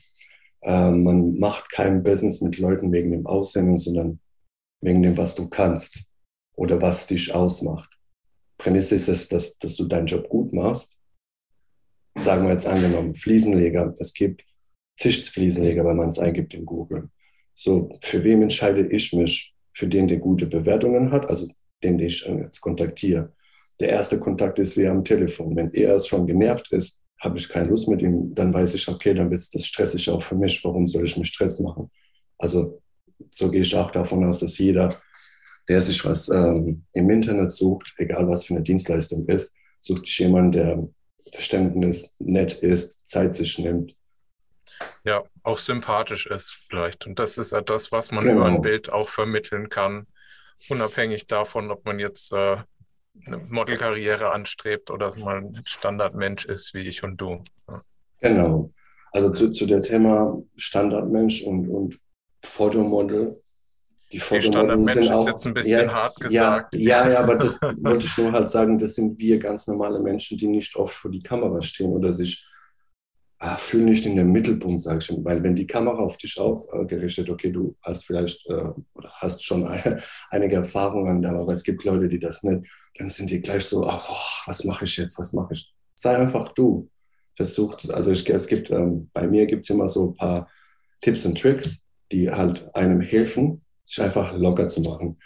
äh, 0.61 0.91
man 0.91 1.39
macht 1.39 1.71
kein 1.71 2.03
Business 2.03 2.41
mit 2.41 2.57
Leuten 2.57 2.91
wegen 2.91 3.11
dem 3.11 3.25
Aussehen, 3.25 3.77
sondern 3.77 4.19
wegen 4.81 5.01
dem, 5.03 5.17
was 5.17 5.35
du 5.35 5.49
kannst 5.49 6.03
oder 6.55 6.81
was 6.81 7.05
dich 7.05 7.33
ausmacht. 7.33 7.97
Prämisse 8.57 8.95
ist 8.95 9.07
es, 9.07 9.27
dass, 9.27 9.57
dass 9.57 9.75
du 9.75 9.85
deinen 9.85 10.07
Job 10.07 10.27
gut 10.29 10.53
machst. 10.53 10.97
Sagen 12.17 12.45
wir 12.45 12.51
jetzt 12.51 12.67
angenommen, 12.67 13.13
Fliesenleger. 13.13 13.93
Es 13.99 14.13
gibt 14.13 14.43
zig 14.97 15.29
Fliesenleger, 15.29 15.85
wenn 15.85 15.95
man 15.95 16.09
es 16.09 16.19
eingibt 16.19 16.53
in 16.53 16.65
Google. 16.65 17.09
So, 17.53 17.97
für 18.01 18.23
wem 18.23 18.41
entscheide 18.41 18.85
ich 18.87 19.13
mich? 19.13 19.55
Für 19.73 19.87
den, 19.87 20.09
der 20.09 20.17
gute 20.17 20.45
Bewertungen 20.45 21.11
hat, 21.11 21.29
also 21.29 21.47
den, 21.83 21.97
den 21.97 22.07
ich 22.07 22.25
jetzt 22.25 22.59
kontaktiere. 22.59 23.33
Der 23.79 23.89
erste 23.89 24.19
Kontakt 24.19 24.59
ist 24.59 24.75
wie 24.75 24.87
am 24.87 25.05
Telefon. 25.05 25.55
Wenn 25.55 25.71
er 25.71 25.97
schon 25.99 26.27
genervt 26.27 26.71
ist, 26.73 27.01
habe 27.19 27.37
ich 27.37 27.49
keine 27.49 27.69
Lust 27.69 27.87
mit 27.87 28.01
ihm, 28.01 28.33
dann 28.33 28.53
weiß 28.53 28.73
ich, 28.75 28.87
okay, 28.87 29.13
dann 29.13 29.29
wird 29.29 29.53
das 29.53 29.65
stressig 29.65 30.09
auch 30.09 30.23
für 30.23 30.35
mich. 30.35 30.63
Warum 30.63 30.87
soll 30.87 31.03
ich 31.05 31.17
mir 31.17 31.25
Stress 31.25 31.59
machen? 31.59 31.91
Also 32.37 32.81
so 33.29 33.51
gehe 33.51 33.61
ich 33.61 33.75
auch 33.75 33.91
davon 33.91 34.23
aus, 34.23 34.39
dass 34.39 34.57
jeder, 34.57 34.95
der 35.67 35.81
sich 35.81 36.03
was 36.05 36.29
ähm, 36.29 36.85
im 36.93 37.09
Internet 37.09 37.51
sucht, 37.51 37.93
egal 37.97 38.27
was 38.29 38.45
für 38.45 38.55
eine 38.55 38.63
Dienstleistung 38.63 39.27
ist, 39.27 39.53
sucht 39.81 40.05
sich 40.05 40.19
jemanden, 40.19 40.51
der 40.53 40.87
Verständnis 41.33 42.15
nett 42.19 42.53
ist, 42.53 43.07
Zeit 43.07 43.35
sich 43.35 43.59
nimmt. 43.59 43.95
Ja, 45.03 45.23
auch 45.43 45.59
sympathisch 45.59 46.25
ist 46.27 46.51
vielleicht. 46.69 47.05
Und 47.05 47.19
das 47.19 47.37
ist 47.37 47.51
ja 47.51 47.61
das, 47.61 47.91
was 47.91 48.11
man 48.11 48.23
genau. 48.23 48.37
über 48.37 48.45
ein 48.45 48.61
Bild 48.61 48.89
auch 48.89 49.09
vermitteln 49.09 49.69
kann, 49.69 50.07
unabhängig 50.69 51.27
davon, 51.27 51.69
ob 51.69 51.85
man 51.85 51.99
jetzt 51.99 52.31
äh, 52.31 52.57
eine 53.25 53.37
Modelkarriere 53.37 54.31
anstrebt 54.31 54.91
oder 54.91 55.15
mal 55.17 55.37
ein 55.37 55.61
Standardmensch 55.65 56.45
ist 56.45 56.73
wie 56.73 56.87
ich 56.87 57.03
und 57.03 57.17
du. 57.17 57.43
Ja. 57.67 57.83
Genau. 58.21 58.71
Also 59.11 59.31
zu, 59.31 59.51
zu 59.51 59.65
dem 59.65 59.81
Thema 59.81 60.41
Standardmensch 60.55 61.43
und, 61.43 61.67
und 61.67 61.99
Fotomodel. 62.43 63.41
Die 64.11 64.19
Fotomodel 64.19 64.51
Standardmensch 64.51 64.93
sind 64.93 65.11
auch, 65.11 65.19
ist 65.21 65.31
jetzt 65.31 65.47
ein 65.47 65.53
bisschen 65.53 65.87
ja, 65.87 65.93
hart 65.93 66.19
gesagt. 66.19 66.75
Ja, 66.75 67.05
ja, 67.05 67.11
ja, 67.11 67.19
aber 67.19 67.35
das 67.35 67.61
wollte 67.61 68.05
ich 68.05 68.17
nur 68.17 68.31
halt 68.31 68.49
sagen, 68.49 68.77
das 68.77 68.95
sind 68.95 69.17
wir 69.19 69.37
ganz 69.39 69.67
normale 69.67 69.99
Menschen, 69.99 70.37
die 70.37 70.47
nicht 70.47 70.75
oft 70.75 70.95
vor 70.95 71.11
die 71.11 71.21
Kamera 71.21 71.61
stehen 71.61 71.91
oder 71.91 72.11
sich 72.11 72.45
fühl 73.39 73.83
nicht 73.83 74.05
in 74.05 74.17
den 74.17 74.31
Mittelpunkt, 74.31 74.81
sage 74.81 74.99
ich 74.99 75.05
schon. 75.05 75.23
Weil 75.23 75.41
wenn 75.43 75.55
die 75.55 75.67
Kamera 75.67 75.99
auf 75.99 76.17
dich 76.17 76.37
aufgerichtet, 76.37 77.29
okay, 77.29 77.51
du 77.51 77.75
hast 77.81 78.05
vielleicht 78.05 78.45
äh, 78.49 78.69
oder 78.95 79.09
hast 79.13 79.43
schon 79.43 79.65
eine, 79.65 80.01
einige 80.29 80.57
Erfahrungen, 80.57 81.25
aber 81.25 81.53
es 81.53 81.63
gibt 81.63 81.83
Leute, 81.85 82.09
die 82.09 82.19
das 82.19 82.43
nicht, 82.43 82.69
dann 82.95 83.09
sind 83.09 83.29
die 83.29 83.41
gleich 83.41 83.65
so, 83.65 83.83
oh, 83.83 84.01
was 84.45 84.63
mache 84.65 84.85
ich 84.85 84.97
jetzt, 84.97 85.17
was 85.17 85.31
mache 85.31 85.53
ich? 85.53 85.73
Sei 85.95 86.17
einfach 86.17 86.49
du. 86.49 86.89
Versucht, 87.35 87.89
also 87.91 88.11
ich, 88.11 88.29
es 88.29 88.47
gibt, 88.47 88.69
ähm, 88.69 89.09
bei 89.13 89.25
mir 89.25 89.45
gibt 89.45 89.63
es 89.63 89.69
immer 89.69 89.87
so 89.87 90.07
ein 90.07 90.15
paar 90.15 90.49
Tipps 90.99 91.25
und 91.25 91.39
Tricks, 91.39 91.85
die 92.11 92.29
halt 92.29 92.75
einem 92.75 92.99
helfen, 92.99 93.61
sich 93.85 94.03
einfach 94.03 94.33
locker 94.35 94.67
zu 94.67 94.81
machen. 94.81 95.17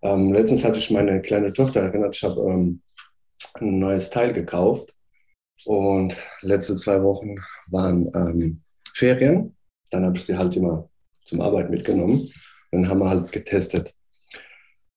Ähm, 0.00 0.32
letztens 0.32 0.64
hatte 0.64 0.78
ich 0.78 0.90
meine 0.90 1.20
kleine 1.20 1.52
Tochter 1.52 1.82
erinnert, 1.82 2.16
ich 2.16 2.24
habe 2.24 2.40
ähm, 2.50 2.80
ein 3.56 3.78
neues 3.78 4.08
Teil 4.08 4.32
gekauft 4.32 4.94
Und 5.64 6.16
letzte 6.42 6.76
zwei 6.76 7.02
Wochen 7.02 7.36
waren 7.68 8.10
ähm, 8.14 8.62
Ferien. 8.94 9.56
Dann 9.90 10.04
habe 10.04 10.16
ich 10.16 10.24
sie 10.24 10.36
halt 10.36 10.56
immer 10.56 10.88
zum 11.24 11.40
Arbeit 11.40 11.70
mitgenommen. 11.70 12.30
Dann 12.70 12.88
haben 12.88 13.00
wir 13.00 13.10
halt 13.10 13.32
getestet. 13.32 13.94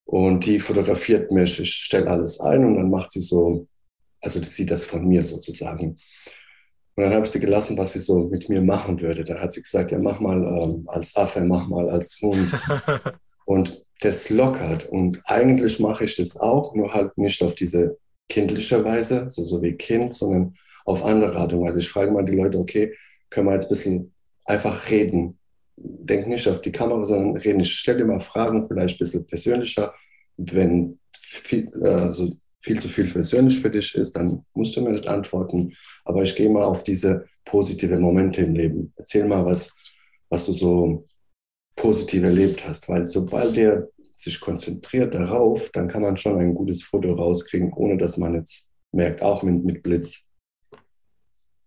Und 0.05 0.45
die 0.45 0.59
fotografiert 0.59 1.31
mich, 1.31 1.59
ich 1.59 1.73
stelle 1.73 2.09
alles 2.09 2.39
ein 2.39 2.65
und 2.65 2.75
dann 2.75 2.89
macht 2.89 3.11
sie 3.11 3.21
so, 3.21 3.67
also 4.21 4.39
sie 4.39 4.45
sieht 4.45 4.71
das 4.71 4.85
von 4.85 5.07
mir 5.07 5.23
sozusagen. 5.23 5.95
Und 6.95 7.03
dann 7.03 7.13
habe 7.13 7.25
ich 7.25 7.31
sie 7.31 7.39
gelassen, 7.39 7.77
was 7.77 7.93
sie 7.93 7.99
so 7.99 8.27
mit 8.27 8.49
mir 8.49 8.61
machen 8.61 9.01
würde. 9.01 9.23
Dann 9.23 9.39
hat 9.39 9.53
sie 9.53 9.61
gesagt, 9.61 9.91
ja, 9.91 9.97
mach 9.97 10.19
mal 10.19 10.37
ähm, 10.45 10.83
als 10.87 11.15
Affe, 11.15 11.41
mach 11.41 11.67
mal 11.67 11.89
als 11.89 12.19
Hund. 12.21 12.51
und 13.45 13.83
das 14.01 14.29
lockert. 14.29 14.85
Und 14.89 15.19
eigentlich 15.25 15.79
mache 15.79 16.03
ich 16.03 16.15
das 16.15 16.37
auch, 16.37 16.75
nur 16.75 16.93
halt 16.93 17.17
nicht 17.17 17.41
auf 17.41 17.55
diese 17.55 17.97
kindliche 18.29 18.83
Weise, 18.83 19.29
so, 19.29 19.45
so 19.45 19.61
wie 19.61 19.73
Kind, 19.73 20.15
sondern 20.15 20.55
auf 20.85 21.03
andere 21.03 21.35
Art 21.35 21.53
und 21.53 21.61
Weise. 21.61 21.79
Ich 21.79 21.89
frage 21.89 22.11
mal 22.11 22.25
die 22.25 22.35
Leute, 22.35 22.57
okay, 22.57 22.93
können 23.29 23.47
wir 23.47 23.53
jetzt 23.53 23.65
ein 23.65 23.69
bisschen 23.69 24.13
einfach 24.45 24.89
reden? 24.89 25.37
Denk 25.75 26.27
nicht 26.27 26.47
auf 26.47 26.61
die 26.61 26.71
Kamera, 26.71 27.03
sondern 27.05 27.37
reden. 27.37 27.59
Ich 27.61 27.73
stelle 27.73 27.99
dir 27.99 28.05
mal 28.05 28.19
Fragen, 28.19 28.67
vielleicht 28.67 28.95
ein 28.95 28.99
bisschen 28.99 29.25
persönlicher. 29.25 29.93
Wenn 30.37 30.99
viel, 31.15 31.71
also 31.83 32.29
viel 32.61 32.79
zu 32.79 32.87
viel 32.87 33.05
persönlich 33.05 33.59
für 33.59 33.69
dich 33.69 33.93
ist, 33.95 34.15
dann 34.15 34.45
musst 34.53 34.75
du 34.75 34.81
mir 34.81 34.91
nicht 34.91 35.07
antworten. 35.07 35.73
Aber 36.05 36.23
ich 36.23 36.35
gehe 36.35 36.49
mal 36.49 36.63
auf 36.63 36.83
diese 36.83 37.25
positive 37.45 37.99
Momente 37.99 38.41
im 38.41 38.55
Leben. 38.55 38.93
Erzähl 38.95 39.25
mal, 39.25 39.45
was, 39.45 39.75
was 40.29 40.45
du 40.45 40.51
so 40.51 41.07
positiv 41.75 42.23
erlebt 42.23 42.67
hast, 42.67 42.87
weil 42.87 43.03
sobald 43.03 43.55
der 43.55 43.89
sich 44.23 44.39
konzentriert 44.39 45.13
darauf, 45.13 45.69
dann 45.71 45.87
kann 45.87 46.01
man 46.01 46.17
schon 46.17 46.39
ein 46.39 46.55
gutes 46.55 46.83
Foto 46.83 47.13
rauskriegen, 47.13 47.73
ohne 47.73 47.97
dass 47.97 48.17
man 48.17 48.33
jetzt 48.33 48.69
merkt, 48.91 49.21
auch 49.21 49.43
mit, 49.43 49.63
mit 49.63 49.83
Blitz. 49.83 50.27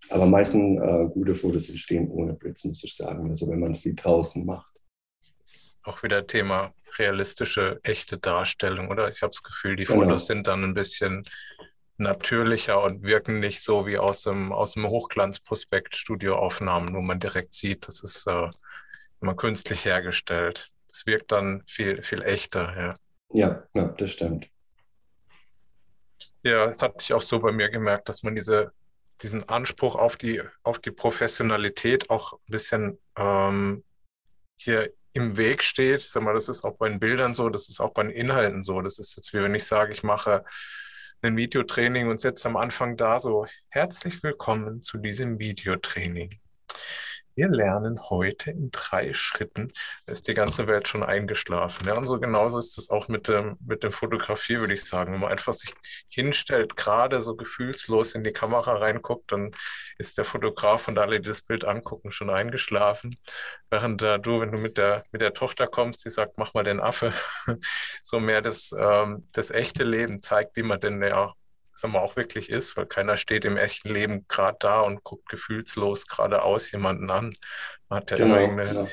Aber 0.08 0.26
meistens 0.26 0.80
äh, 0.80 1.06
gute 1.12 1.34
Fotos 1.34 1.68
entstehen 1.68 2.10
ohne 2.10 2.34
Blitz, 2.34 2.64
muss 2.64 2.84
ich 2.84 2.94
sagen. 2.94 3.28
Also 3.28 3.48
wenn 3.48 3.60
man 3.60 3.74
sie 3.74 3.94
draußen 3.94 4.44
macht. 4.44 4.70
Auch 5.82 6.02
wieder 6.02 6.26
Thema 6.26 6.72
realistische, 6.98 7.80
echte 7.82 8.18
Darstellung, 8.18 8.88
oder? 8.88 9.10
Ich 9.10 9.22
habe 9.22 9.30
das 9.30 9.42
Gefühl, 9.42 9.76
die 9.76 9.84
genau. 9.84 10.02
Fotos 10.02 10.26
sind 10.26 10.46
dann 10.46 10.64
ein 10.64 10.74
bisschen 10.74 11.28
natürlicher 11.98 12.82
und 12.82 13.02
wirken 13.02 13.40
nicht 13.40 13.62
so 13.62 13.86
wie 13.86 13.98
aus 13.98 14.22
dem, 14.22 14.52
aus 14.52 14.72
dem 14.72 14.86
Hochglanzprospekt 14.86 15.96
Studioaufnahmen, 15.96 16.94
wo 16.94 17.00
man 17.00 17.20
direkt 17.20 17.54
sieht, 17.54 17.88
das 17.88 18.02
ist 18.02 18.26
äh, 18.26 18.50
immer 19.20 19.34
künstlich 19.34 19.84
hergestellt. 19.84 20.70
Es 20.96 21.04
wirkt 21.04 21.30
dann 21.30 21.62
viel, 21.66 22.02
viel 22.02 22.22
echter, 22.22 22.74
ja. 22.74 22.96
Ja, 23.30 23.62
ja, 23.74 23.88
das 23.88 24.12
stimmt. 24.12 24.48
Ja, 26.42 26.64
das 26.64 26.80
hatte 26.80 26.96
ich 27.00 27.12
auch 27.12 27.20
so 27.20 27.38
bei 27.38 27.52
mir 27.52 27.68
gemerkt, 27.68 28.08
dass 28.08 28.22
man 28.22 28.34
diese, 28.34 28.72
diesen 29.20 29.46
Anspruch 29.46 29.94
auf 29.94 30.16
die, 30.16 30.42
auf 30.62 30.78
die 30.78 30.92
Professionalität 30.92 32.08
auch 32.08 32.32
ein 32.32 32.50
bisschen 32.50 32.98
ähm, 33.18 33.84
hier 34.56 34.90
im 35.12 35.36
Weg 35.36 35.62
steht. 35.62 36.00
Ich 36.00 36.08
sag 36.10 36.22
mal, 36.22 36.32
das 36.32 36.48
ist 36.48 36.64
auch 36.64 36.78
bei 36.78 36.88
den 36.88 36.98
Bildern 36.98 37.34
so, 37.34 37.50
das 37.50 37.68
ist 37.68 37.78
auch 37.78 37.92
bei 37.92 38.04
den 38.04 38.12
Inhalten 38.12 38.62
so. 38.62 38.80
Das 38.80 38.98
ist 38.98 39.16
jetzt 39.16 39.34
wie 39.34 39.42
wenn 39.42 39.54
ich 39.54 39.64
sage, 39.66 39.92
ich 39.92 40.02
mache 40.02 40.44
ein 41.20 41.36
Videotraining 41.36 42.08
und 42.08 42.20
setze 42.20 42.48
am 42.48 42.56
Anfang 42.56 42.96
da 42.96 43.20
so, 43.20 43.46
herzlich 43.68 44.22
willkommen 44.22 44.82
zu 44.82 44.96
diesem 44.96 45.38
Videotraining. 45.38 46.40
Wir 47.36 47.48
lernen 47.50 48.00
heute 48.08 48.50
in 48.50 48.70
drei 48.70 49.12
Schritten, 49.12 49.70
da 50.06 50.12
ist 50.14 50.26
die 50.26 50.32
ganze 50.32 50.66
Welt 50.66 50.88
schon 50.88 51.02
eingeschlafen. 51.02 51.86
Ja, 51.86 51.94
und 51.94 52.06
so 52.06 52.18
genauso 52.18 52.58
ist 52.58 52.78
es 52.78 52.88
auch 52.88 53.08
mit 53.08 53.28
dem, 53.28 53.58
mit 53.60 53.82
dem 53.82 53.92
Fotografie, 53.92 54.58
würde 54.58 54.72
ich 54.72 54.84
sagen. 54.86 55.12
Wenn 55.12 55.20
man 55.20 55.30
einfach 55.30 55.52
sich 55.52 55.74
hinstellt, 56.08 56.76
gerade 56.76 57.20
so 57.20 57.36
gefühlslos 57.36 58.14
in 58.14 58.24
die 58.24 58.32
Kamera 58.32 58.76
reinguckt, 58.78 59.32
dann 59.32 59.50
ist 59.98 60.16
der 60.16 60.24
Fotograf 60.24 60.88
und 60.88 60.98
alle, 60.98 61.20
die 61.20 61.28
das 61.28 61.42
Bild 61.42 61.66
angucken, 61.66 62.10
schon 62.10 62.30
eingeschlafen. 62.30 63.18
Während 63.68 64.00
äh, 64.00 64.18
du, 64.18 64.40
wenn 64.40 64.52
du 64.52 64.58
mit 64.58 64.78
der, 64.78 65.04
mit 65.12 65.20
der 65.20 65.34
Tochter 65.34 65.66
kommst, 65.66 66.06
die 66.06 66.10
sagt, 66.10 66.38
mach 66.38 66.54
mal 66.54 66.64
den 66.64 66.80
Affe, 66.80 67.12
so 68.02 68.18
mehr 68.18 68.40
das, 68.40 68.74
ähm, 68.78 69.28
das 69.32 69.50
echte 69.50 69.84
Leben 69.84 70.22
zeigt, 70.22 70.56
wie 70.56 70.62
man 70.62 70.80
denn 70.80 71.02
ja 71.02 71.34
sagen 71.76 71.92
wir, 71.92 72.02
auch 72.02 72.16
wirklich 72.16 72.50
ist, 72.50 72.76
weil 72.76 72.86
keiner 72.86 73.16
steht 73.16 73.44
im 73.44 73.56
echten 73.56 73.90
Leben 73.90 74.26
gerade 74.28 74.56
da 74.60 74.80
und 74.80 75.04
guckt 75.04 75.28
gefühlslos 75.28 76.06
geradeaus 76.06 76.70
jemanden 76.72 77.10
an. 77.10 77.36
Man 77.88 78.00
hat 78.00 78.10
ja 78.10 78.16
genau, 78.16 78.34
immer 78.34 78.40
irgendeine, 78.40 78.70
genau. 78.70 78.88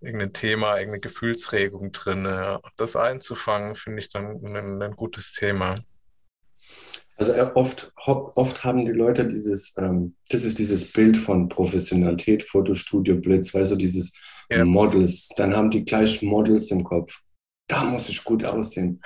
irgendein 0.00 0.32
Thema, 0.32 0.76
irgendeine 0.76 1.00
Gefühlsregung 1.00 1.92
drin. 1.92 2.28
Das 2.76 2.96
einzufangen, 2.96 3.74
finde 3.74 4.00
ich 4.00 4.08
dann 4.08 4.40
ein, 4.44 4.82
ein, 4.82 4.92
gutes 4.92 5.32
Thema. 5.32 5.80
Also 7.16 7.32
äh, 7.32 7.50
oft, 7.54 7.92
oft 7.96 8.64
haben 8.64 8.86
die 8.86 8.92
Leute 8.92 9.26
dieses, 9.26 9.76
ähm, 9.76 10.14
das 10.28 10.44
ist 10.44 10.60
dieses 10.60 10.92
Bild 10.92 11.16
von 11.16 11.48
Professionalität, 11.48 12.44
Fotostudio, 12.44 13.16
Blitz, 13.16 13.52
weißt 13.52 13.72
du, 13.72 13.76
dieses 13.76 14.12
ja. 14.48 14.64
Models, 14.64 15.28
dann 15.36 15.56
haben 15.56 15.70
die 15.70 15.84
gleich 15.84 16.22
Models 16.22 16.70
im 16.70 16.84
Kopf. 16.84 17.20
Da 17.66 17.84
muss 17.84 18.08
ich 18.08 18.22
gut 18.22 18.44
aussehen. 18.44 19.02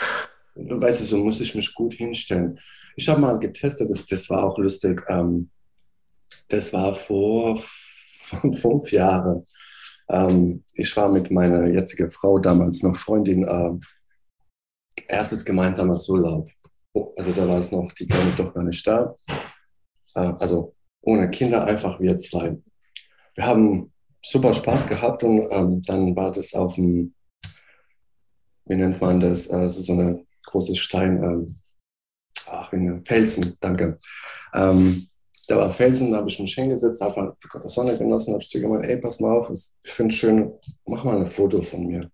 Weißt 0.55 1.01
du, 1.01 1.05
so 1.05 1.19
muss 1.19 1.41
ich 1.41 1.55
mich 1.55 1.75
gut 1.75 1.95
hinstellen. 1.95 2.59
Ich 2.97 3.09
habe 3.09 3.21
mal 3.21 3.39
getestet, 3.39 3.89
das, 3.89 4.07
das 4.07 4.29
war 4.29 4.45
auch 4.45 4.59
lustig. 4.59 5.03
Ähm, 5.09 5.51
das 6.49 6.73
war 6.73 6.95
vor 6.95 7.57
fünf 8.53 8.93
Jahren. 8.93 9.45
Ähm, 10.09 10.65
ich 10.75 10.95
war 10.97 11.09
mit 11.09 11.31
meiner 11.31 11.67
jetzigen 11.67 12.11
Frau, 12.11 12.39
damals 12.39 12.83
noch 12.83 12.97
Freundin, 12.97 13.45
äh, 13.45 13.73
erstes 15.09 15.45
gemeinsames 15.45 16.09
Urlaub. 16.09 16.51
Oh, 16.93 17.13
also 17.17 17.33
da 17.33 17.49
war 17.49 17.59
es 17.59 17.73
noch, 17.73 17.91
die 17.93 18.07
Kleine 18.07 18.33
doch 18.37 18.53
gar 18.53 18.65
nicht 18.65 18.87
da. 18.87 19.17
Äh, 20.15 20.35
also 20.39 20.75
ohne 21.01 21.31
Kinder, 21.31 21.65
einfach 21.65 21.99
wir 22.01 22.19
zwei. 22.19 22.59
Wir 23.35 23.47
haben 23.47 23.93
super 24.23 24.53
Spaß 24.53 24.87
gehabt 24.87 25.25
und 25.25 25.49
ähm, 25.51 25.83
dann 25.83 26.15
war 26.15 26.31
das 26.31 26.55
auf 26.55 26.75
dem, 26.75 27.15
wie 28.67 28.77
nennt 28.77 29.01
man 29.01 29.19
das, 29.19 29.49
also 29.49 29.81
so 29.81 29.95
eine 29.95 30.25
großes 30.47 30.79
Stein, 30.79 31.23
ähm, 31.23 31.55
ach, 32.47 32.73
in 32.73 33.05
Felsen, 33.05 33.57
danke. 33.61 33.99
Ähm, 34.55 35.09
da 35.49 35.57
war 35.57 35.71
Felsen, 35.71 36.13
da 36.13 36.19
habe 36.19 36.29
ich 36.29 36.39
mich 36.39 36.55
hingesetzt, 36.55 37.01
habe 37.01 37.37
die 37.43 37.69
Sonne 37.69 37.99
genossen, 37.99 38.33
habe 38.33 38.43
ich 38.43 38.49
zu 38.49 38.61
gemeint, 38.61 38.85
ey, 38.85 38.97
pass 38.97 39.21
mal 39.21 39.37
auf, 39.37 39.51
ich 39.51 39.93
finde 39.93 40.15
es 40.15 40.19
schön, 40.19 40.53
mach 40.87 41.05
mal 41.05 41.17
ein 41.17 41.27
Foto 41.27 41.61
von 41.63 41.87
mir. 41.87 42.11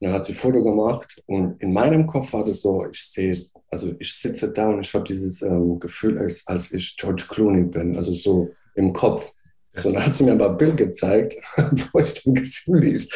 Dann 0.00 0.12
hat 0.12 0.24
sie 0.24 0.32
ein 0.32 0.36
Foto 0.36 0.62
gemacht 0.62 1.22
und 1.26 1.60
in 1.60 1.72
meinem 1.72 2.06
Kopf 2.06 2.32
war 2.32 2.44
das 2.44 2.60
so, 2.60 2.84
ich 2.90 3.00
sehe, 3.00 3.36
also 3.70 3.92
ich 3.98 4.12
sitze 4.14 4.52
da 4.52 4.68
und 4.68 4.80
ich 4.80 4.92
habe 4.94 5.04
dieses 5.04 5.42
ähm, 5.42 5.78
Gefühl, 5.78 6.18
als, 6.18 6.46
als 6.46 6.72
ich 6.72 6.96
George 6.96 7.26
Clooney 7.28 7.64
bin, 7.64 7.96
also 7.96 8.12
so 8.12 8.50
im 8.74 8.92
Kopf. 8.92 9.32
So, 9.74 9.90
dann 9.90 10.04
hat 10.04 10.14
sie 10.14 10.24
mir 10.24 10.32
ein 10.32 10.38
paar 10.38 10.56
Bilder 10.56 10.86
gezeigt, 10.86 11.36
wo 11.92 12.00
ich 12.00 12.22
dann 12.22 12.36
ziemlich 12.44 13.10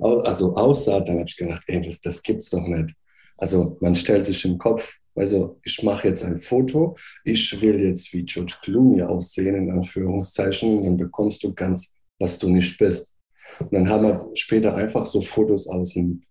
also 0.00 0.54
aussah. 0.56 1.00
Dann 1.00 1.20
habe 1.20 1.28
ich 1.28 1.36
gedacht, 1.36 1.62
ey, 1.68 1.80
das, 1.80 2.00
das 2.00 2.22
gibt's 2.22 2.50
doch 2.50 2.66
nicht. 2.66 2.94
Also 3.42 3.76
man 3.80 3.96
stellt 3.96 4.24
sich 4.24 4.44
im 4.44 4.56
Kopf, 4.56 4.98
also 5.16 5.58
ich 5.64 5.82
mache 5.82 6.06
jetzt 6.06 6.22
ein 6.22 6.38
Foto, 6.38 6.96
ich 7.24 7.60
will 7.60 7.80
jetzt 7.80 8.12
wie 8.12 8.22
George 8.22 8.54
Clooney 8.62 9.02
aussehen, 9.02 9.56
in 9.56 9.72
Anführungszeichen, 9.72 10.84
dann 10.84 10.96
bekommst 10.96 11.42
du 11.42 11.52
ganz, 11.52 11.96
was 12.20 12.38
du 12.38 12.48
nicht 12.48 12.78
bist. 12.78 13.16
Und 13.58 13.72
dann 13.72 13.88
haben 13.88 14.04
wir 14.04 14.30
später 14.34 14.76
einfach 14.76 15.04
so 15.06 15.20
Fotos 15.22 15.66
aus 15.66 15.94
dem, 15.94 16.22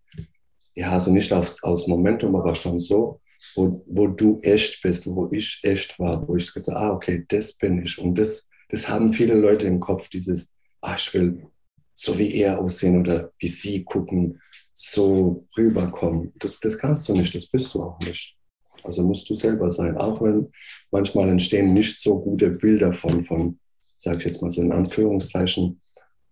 ja, 0.73 0.93
also 0.93 1.11
nicht 1.11 1.33
aus, 1.33 1.61
aus 1.63 1.85
Momentum, 1.85 2.33
aber 2.37 2.55
schon 2.55 2.79
so, 2.79 3.19
wo, 3.55 3.83
wo 3.87 4.07
du 4.07 4.39
echt 4.41 4.81
bist, 4.81 5.05
wo 5.05 5.27
ich 5.33 5.59
echt 5.63 5.99
war, 5.99 6.25
wo 6.25 6.37
ich 6.37 6.53
gesagt 6.53 6.69
habe, 6.69 6.79
ah, 6.79 6.93
okay, 6.93 7.25
das 7.27 7.51
bin 7.57 7.83
ich. 7.83 7.99
Und 7.99 8.15
das, 8.17 8.47
das 8.69 8.87
haben 8.87 9.11
viele 9.11 9.35
Leute 9.35 9.67
im 9.67 9.81
Kopf, 9.81 10.07
dieses, 10.07 10.53
ah, 10.79 10.95
ich 10.97 11.13
will 11.13 11.45
so 11.93 12.17
wie 12.17 12.33
er 12.35 12.57
aussehen 12.59 13.01
oder 13.01 13.33
wie 13.37 13.49
sie 13.49 13.83
gucken 13.83 14.39
so 14.73 15.45
rüberkommen. 15.57 16.33
Das, 16.39 16.59
das 16.59 16.77
kannst 16.77 17.07
du 17.07 17.13
nicht, 17.13 17.33
das 17.33 17.47
bist 17.47 17.73
du 17.73 17.83
auch 17.83 17.99
nicht. 17.99 18.37
Also 18.83 19.03
musst 19.03 19.29
du 19.29 19.35
selber 19.35 19.69
sein. 19.69 19.97
Auch 19.97 20.21
wenn 20.21 20.51
manchmal 20.91 21.29
entstehen 21.29 21.73
nicht 21.73 22.01
so 22.01 22.19
gute 22.19 22.49
Bilder 22.49 22.93
von, 22.93 23.23
von 23.23 23.59
sage 23.97 24.17
ich 24.19 24.25
jetzt 24.25 24.41
mal 24.41 24.51
so 24.51 24.61
in 24.61 24.71
Anführungszeichen, 24.71 25.79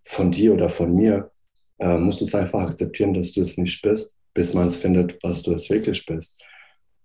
von 0.02 0.30
dir 0.30 0.54
oder 0.54 0.68
von 0.68 0.92
mir, 0.92 1.30
äh, 1.78 1.96
musst 1.96 2.20
du 2.20 2.24
es 2.24 2.34
einfach 2.34 2.60
akzeptieren, 2.60 3.14
dass 3.14 3.32
du 3.32 3.40
es 3.40 3.56
nicht 3.56 3.80
bist, 3.82 4.16
bis 4.34 4.54
man 4.54 4.66
es 4.66 4.76
findet, 4.76 5.22
was 5.22 5.42
du 5.42 5.52
es 5.52 5.70
wirklich 5.70 6.04
bist. 6.04 6.42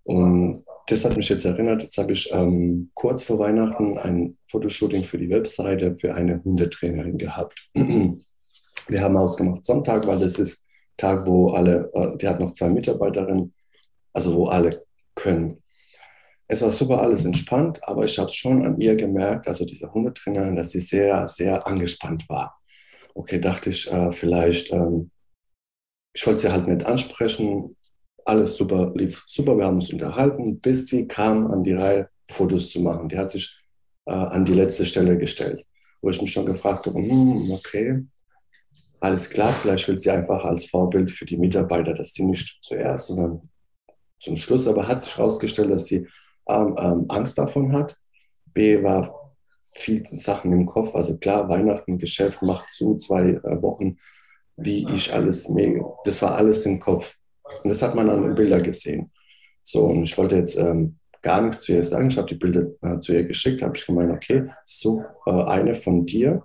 Und 0.03 0.63
das 0.87 1.05
hat 1.05 1.17
mich 1.17 1.29
jetzt 1.29 1.45
erinnert, 1.45 1.83
jetzt 1.83 1.97
habe 1.97 2.13
ich 2.13 2.31
ähm, 2.31 2.91
kurz 2.93 3.23
vor 3.23 3.39
Weihnachten 3.39 3.97
ein 3.97 4.35
Fotoshooting 4.49 5.03
für 5.03 5.17
die 5.17 5.29
Webseite 5.29 5.95
für 5.95 6.13
eine 6.13 6.43
Hundetrainerin 6.43 7.17
gehabt. 7.17 7.69
Wir 8.87 9.01
haben 9.01 9.17
ausgemacht 9.17 9.65
Sonntag, 9.65 10.05
weil 10.05 10.19
das 10.19 10.37
ist 10.37 10.64
Tag, 10.97 11.27
wo 11.27 11.49
alle, 11.49 11.91
die 12.21 12.27
hat 12.27 12.39
noch 12.39 12.51
zwei 12.51 12.69
Mitarbeiterinnen, 12.69 13.53
also 14.13 14.35
wo 14.35 14.45
alle 14.47 14.85
können. 15.15 15.61
Es 16.47 16.61
war 16.61 16.71
super 16.71 17.01
alles 17.01 17.25
entspannt, 17.25 17.79
aber 17.87 18.05
ich 18.05 18.19
habe 18.19 18.29
schon 18.29 18.65
an 18.65 18.79
ihr 18.79 18.95
gemerkt, 18.95 19.47
also 19.47 19.65
diese 19.65 19.91
Hundetrainerin, 19.91 20.55
dass 20.55 20.71
sie 20.71 20.79
sehr, 20.79 21.27
sehr 21.27 21.65
angespannt 21.65 22.29
war. 22.29 22.59
Okay, 23.15 23.39
dachte 23.39 23.71
ich, 23.71 23.91
äh, 23.91 24.11
vielleicht, 24.11 24.71
ähm, 24.71 25.09
ich 26.13 26.25
wollte 26.27 26.41
sie 26.41 26.51
halt 26.51 26.67
nicht 26.67 26.85
ansprechen. 26.85 27.75
Alles 28.25 28.55
super, 28.55 28.91
lief 28.95 29.23
super, 29.27 29.57
wir 29.57 29.65
haben 29.65 29.75
uns 29.77 29.91
unterhalten, 29.91 30.59
bis 30.59 30.87
sie 30.87 31.07
kam 31.07 31.51
an 31.51 31.63
die 31.63 31.73
Reihe, 31.73 32.09
Fotos 32.29 32.69
zu 32.69 32.79
machen. 32.79 33.09
Die 33.09 33.17
hat 33.17 33.29
sich 33.31 33.59
äh, 34.05 34.11
an 34.11 34.45
die 34.45 34.53
letzte 34.53 34.85
Stelle 34.85 35.17
gestellt, 35.17 35.65
wo 36.01 36.09
ich 36.09 36.21
mich 36.21 36.31
schon 36.31 36.45
gefragt 36.45 36.85
habe, 36.85 36.97
hm, 36.97 37.51
okay, 37.51 38.03
alles 38.99 39.29
klar, 39.29 39.53
vielleicht 39.53 39.87
will 39.87 39.97
sie 39.97 40.11
einfach 40.11 40.45
als 40.45 40.65
Vorbild 40.65 41.11
für 41.11 41.25
die 41.25 41.37
Mitarbeiter, 41.37 41.93
dass 41.93 42.13
sie 42.13 42.23
nicht 42.23 42.59
zuerst, 42.63 43.07
sondern 43.07 43.49
zum 44.19 44.37
Schluss, 44.37 44.67
aber 44.67 44.87
hat 44.87 45.01
sich 45.01 45.17
herausgestellt, 45.17 45.71
dass 45.71 45.85
sie 45.85 46.07
ähm, 46.47 46.75
ähm, 46.79 47.05
Angst 47.09 47.37
davon 47.37 47.73
hat. 47.73 47.97
B 48.45 48.81
war 48.83 49.35
viel 49.71 50.05
Sachen 50.07 50.51
im 50.51 50.65
Kopf, 50.65 50.95
also 50.95 51.17
klar, 51.17 51.49
Weihnachten, 51.49 51.97
Geschäft 51.97 52.41
macht 52.41 52.69
zu, 52.69 52.95
zwei 52.95 53.31
äh, 53.31 53.61
Wochen, 53.61 53.97
wie 54.55 54.87
ich 54.93 55.13
alles, 55.13 55.51
das 56.05 56.21
war 56.21 56.35
alles 56.35 56.65
im 56.65 56.79
Kopf. 56.79 57.15
Und 57.63 57.69
das 57.69 57.81
hat 57.81 57.93
man 57.93 58.09
an 58.09 58.23
den 58.23 58.35
Bildern 58.35 58.63
gesehen. 58.63 59.11
So, 59.61 59.85
und 59.85 60.03
ich 60.03 60.17
wollte 60.17 60.37
jetzt 60.37 60.57
ähm, 60.57 60.97
gar 61.21 61.41
nichts 61.41 61.61
zu 61.61 61.73
ihr 61.73 61.83
sagen. 61.83 62.07
Ich 62.07 62.17
habe 62.17 62.27
die 62.27 62.35
Bilder 62.35 62.67
äh, 62.81 62.99
zu 62.99 63.13
ihr 63.13 63.23
geschickt, 63.23 63.61
habe 63.61 63.75
ich 63.75 63.85
gemeint, 63.85 64.11
okay, 64.11 64.49
so 64.63 65.03
äh, 65.25 65.31
eine 65.31 65.75
von 65.75 66.05
dir, 66.05 66.43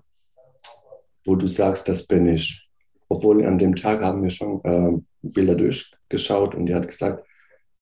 wo 1.24 1.36
du 1.36 1.46
sagst, 1.46 1.88
das 1.88 2.06
bin 2.06 2.26
ich. 2.26 2.68
Obwohl 3.08 3.44
an 3.44 3.58
dem 3.58 3.74
Tag 3.74 4.00
haben 4.00 4.22
wir 4.22 4.30
schon 4.30 4.60
äh, 4.64 5.00
Bilder 5.22 5.54
durchgeschaut 5.54 6.54
und 6.54 6.66
die 6.66 6.74
hat 6.74 6.86
gesagt, 6.86 7.26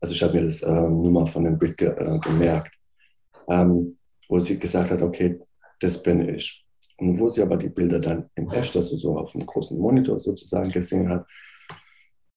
also 0.01 0.15
ich 0.15 0.23
habe 0.23 0.35
mir 0.35 0.45
das 0.45 0.63
äh, 0.63 0.71
Nummer 0.71 1.27
von 1.27 1.45
dem 1.45 1.59
Bild 1.59 1.77
ge 1.77 1.89
äh, 1.89 2.19
gemerkt, 2.21 2.75
ähm, 3.49 3.99
wo 4.29 4.39
sie 4.39 4.59
gesagt 4.59 4.91
hat, 4.91 5.03
okay, 5.03 5.39
das 5.81 6.03
bin 6.03 6.29
ich. 6.29 6.65
Und 6.99 7.19
wo 7.19 7.29
sie 7.29 7.43
aber 7.43 7.57
die 7.57 7.69
Bilder 7.69 8.01
dann 8.01 8.29
im 8.35 8.49
Echt, 8.51 8.75
also 8.75 8.97
so 8.97 9.17
auf 9.17 9.33
dem 9.33 9.47
großen 9.47 9.79
Monitor 9.79 10.19
sozusagen 10.19 10.71
gesehen 10.71 11.09
hat, 11.09 11.27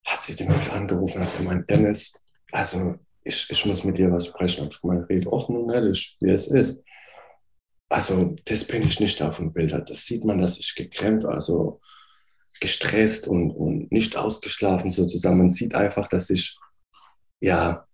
hat 0.06 0.22
sie 0.22 0.34
mich 0.44 0.72
angerufen 0.72 1.20
und 1.20 1.26
hat 1.26 1.38
gemeint, 1.38 1.70
Dennis, 1.70 2.14
also 2.52 2.96
ich, 3.24 3.50
ich 3.50 3.66
muss 3.66 3.84
mit 3.84 3.98
dir 3.98 4.12
was 4.12 4.28
sprechen. 4.28 4.66
Und 4.66 4.74
ich 4.76 4.84
meine, 4.84 5.08
rede 5.08 5.32
offen 5.32 5.56
und 5.56 5.72
ehrlich, 5.72 6.18
wie 6.20 6.30
es 6.30 6.48
ist. 6.48 6.82
Also, 7.92 8.36
das 8.46 8.64
bin 8.64 8.84
ich 8.84 9.00
nicht 9.00 9.22
auf 9.22 9.38
dem 9.38 9.52
Bild. 9.52 9.74
Das 9.90 10.06
sieht 10.06 10.24
man, 10.24 10.42
dass 10.42 10.60
ich 10.60 10.76
geklemmt, 10.76 11.26
also 11.26 11.82
gestresst 12.62 13.28
und, 13.28 13.52
und 13.52 13.92
nicht 13.92 14.16
ausgeschlafen 14.16 14.90
sozusagen. 14.92 15.38
Man 15.38 15.50
sieht 15.50 15.76
einfach, 15.76 16.08
dass 16.08 16.30
ich, 16.30 16.58
ja, 17.42 17.86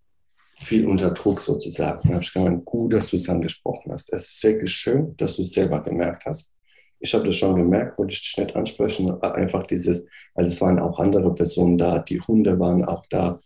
viel 0.59 0.85
unter 0.87 1.11
Druck 1.11 1.39
sozusagen. 1.39 2.07
Da 2.07 2.15
habe 2.15 2.23
ich 2.23 2.33
gemeint, 2.33 2.65
gut, 2.65 2.93
dass 2.93 3.09
du 3.09 3.15
es 3.15 3.27
angesprochen 3.27 3.91
hast. 3.91 4.13
Es 4.13 4.33
ist 4.33 4.43
wirklich 4.43 4.71
schön, 4.71 5.15
dass 5.17 5.35
du 5.35 5.41
es 5.41 5.51
selber 5.51 5.81
gemerkt 5.81 6.25
hast. 6.25 6.55
Ich 6.99 7.13
habe 7.13 7.25
das 7.25 7.35
schon 7.35 7.55
gemerkt, 7.55 7.97
wollte 7.97 8.13
ich 8.13 8.21
dich 8.21 8.37
nicht 8.37 8.55
ansprechen. 8.55 9.21
Einfach 9.21 9.65
dieses, 9.65 10.05
weil 10.35 10.45
es 10.45 10.61
waren 10.61 10.79
auch 10.79 10.99
andere 10.99 11.33
Personen 11.33 11.77
da, 11.77 11.99
die 11.99 12.21
Hunde 12.21 12.59
waren 12.59 12.85
auch 12.85 13.05
da 13.07 13.39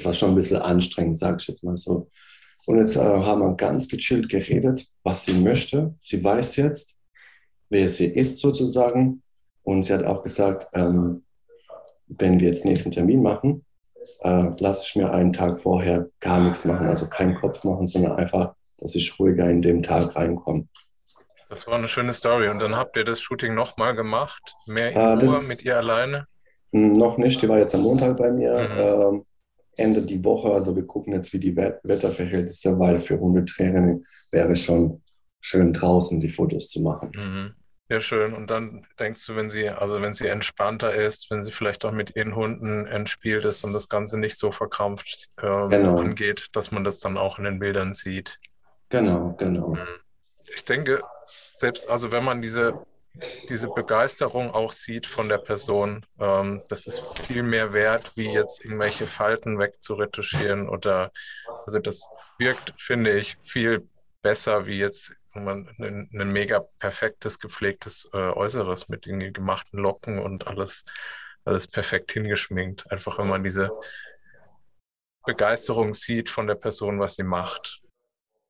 es 0.00 0.04
war 0.04 0.14
schon 0.14 0.30
ein 0.30 0.36
bisschen 0.36 0.56
anstrengend, 0.56 1.18
sage 1.18 1.36
ich 1.40 1.48
jetzt 1.48 1.64
mal 1.64 1.76
so. 1.76 2.10
Und 2.70 2.78
jetzt 2.78 2.94
äh, 2.94 3.00
haben 3.00 3.40
wir 3.40 3.56
ganz 3.56 3.88
gechillt 3.88 4.28
geredet, 4.28 4.86
was 5.02 5.24
sie 5.24 5.32
möchte. 5.32 5.92
Sie 5.98 6.22
weiß 6.22 6.54
jetzt, 6.54 6.96
wer 7.68 7.88
sie 7.88 8.06
ist 8.06 8.38
sozusagen. 8.38 9.24
Und 9.64 9.82
sie 9.82 9.92
hat 9.92 10.04
auch 10.04 10.22
gesagt, 10.22 10.68
ähm, 10.74 11.24
wenn 12.06 12.38
wir 12.38 12.46
jetzt 12.46 12.64
nächsten 12.64 12.92
Termin 12.92 13.22
machen, 13.22 13.64
äh, 14.20 14.50
lasse 14.58 14.84
ich 14.86 14.94
mir 14.94 15.10
einen 15.10 15.32
Tag 15.32 15.58
vorher 15.58 16.08
gar 16.20 16.38
nichts 16.38 16.64
machen, 16.64 16.86
also 16.86 17.08
keinen 17.08 17.34
Kopf 17.34 17.64
machen, 17.64 17.88
sondern 17.88 18.12
einfach, 18.12 18.54
dass 18.78 18.94
ich 18.94 19.18
ruhiger 19.18 19.50
in 19.50 19.62
den 19.62 19.82
Tag 19.82 20.14
reinkomme. 20.14 20.68
Das 21.48 21.66
war 21.66 21.74
eine 21.74 21.88
schöne 21.88 22.14
Story. 22.14 22.50
Und 22.50 22.60
dann 22.60 22.76
habt 22.76 22.96
ihr 22.96 23.04
das 23.04 23.20
Shooting 23.20 23.56
nochmal 23.56 23.96
gemacht? 23.96 24.54
Mehr 24.66 24.92
in 24.92 24.96
äh, 24.96 25.26
Ruhe 25.26 25.40
mit 25.48 25.64
ihr 25.64 25.76
alleine? 25.76 26.28
Noch 26.70 27.18
nicht. 27.18 27.42
Die 27.42 27.48
war 27.48 27.58
jetzt 27.58 27.74
am 27.74 27.80
Montag 27.80 28.16
bei 28.16 28.30
mir. 28.30 28.52
Mhm. 28.52 29.16
Ähm, 29.16 29.26
Ende 29.80 30.02
die 30.02 30.24
Woche. 30.24 30.52
Also 30.52 30.76
wir 30.76 30.86
gucken 30.86 31.14
jetzt, 31.14 31.32
wie 31.32 31.40
die 31.40 31.56
Wetterverhältnisse, 31.56 32.78
weil 32.78 33.00
für 33.00 33.18
Hundetraining 33.18 34.04
wäre 34.30 34.54
schon 34.56 35.02
schön 35.40 35.72
draußen 35.72 36.20
die 36.20 36.28
Fotos 36.28 36.68
zu 36.68 36.80
machen. 36.80 37.12
Mhm. 37.14 37.54
Ja, 37.88 37.98
schön. 37.98 38.34
Und 38.34 38.48
dann 38.50 38.86
denkst 39.00 39.26
du, 39.26 39.34
wenn 39.34 39.50
sie, 39.50 39.68
also 39.68 40.00
wenn 40.00 40.14
sie 40.14 40.28
entspannter 40.28 40.94
ist, 40.94 41.28
wenn 41.28 41.42
sie 41.42 41.50
vielleicht 41.50 41.84
auch 41.84 41.90
mit 41.90 42.14
ihren 42.14 42.36
Hunden 42.36 42.86
entspielt 42.86 43.44
ist 43.44 43.64
und 43.64 43.72
das 43.72 43.88
Ganze 43.88 44.16
nicht 44.16 44.38
so 44.38 44.52
verkrampft 44.52 45.28
ähm, 45.42 45.70
genau. 45.70 45.98
angeht, 45.98 46.50
dass 46.52 46.70
man 46.70 46.84
das 46.84 47.00
dann 47.00 47.18
auch 47.18 47.38
in 47.38 47.44
den 47.44 47.58
Bildern 47.58 47.92
sieht. 47.92 48.38
Genau, 48.90 49.34
genau. 49.38 49.70
Mhm. 49.70 49.86
Ich 50.54 50.64
denke, 50.64 51.02
selbst, 51.54 51.90
also 51.90 52.12
wenn 52.12 52.24
man 52.24 52.40
diese 52.40 52.74
diese 53.48 53.68
Begeisterung 53.68 54.52
auch 54.52 54.72
sieht 54.72 55.06
von 55.06 55.28
der 55.28 55.38
Person. 55.38 56.06
Ähm, 56.18 56.62
das 56.68 56.86
ist 56.86 57.02
viel 57.26 57.42
mehr 57.42 57.72
wert, 57.72 58.12
wie 58.14 58.30
jetzt 58.30 58.64
irgendwelche 58.64 59.06
Falten 59.06 59.58
wegzuretuschieren 59.58 60.68
oder 60.68 61.12
also 61.66 61.78
das 61.78 62.08
wirkt, 62.38 62.74
finde 62.78 63.16
ich, 63.16 63.36
viel 63.44 63.88
besser, 64.22 64.66
wie 64.66 64.78
jetzt 64.78 65.12
ein, 65.34 66.08
ein 66.12 66.32
mega 66.32 66.60
perfektes, 66.78 67.38
gepflegtes 67.38 68.08
äh, 68.12 68.16
Äußeres 68.16 68.88
mit 68.88 69.06
den 69.06 69.32
gemachten 69.32 69.78
Locken 69.78 70.18
und 70.18 70.46
alles, 70.46 70.84
alles 71.44 71.68
perfekt 71.68 72.12
hingeschminkt. 72.12 72.90
Einfach 72.90 73.18
wenn 73.18 73.28
man 73.28 73.44
diese 73.44 73.70
Begeisterung 75.24 75.94
sieht 75.94 76.30
von 76.30 76.46
der 76.46 76.54
Person, 76.54 76.98
was 76.98 77.16
sie 77.16 77.22
macht. 77.22 77.82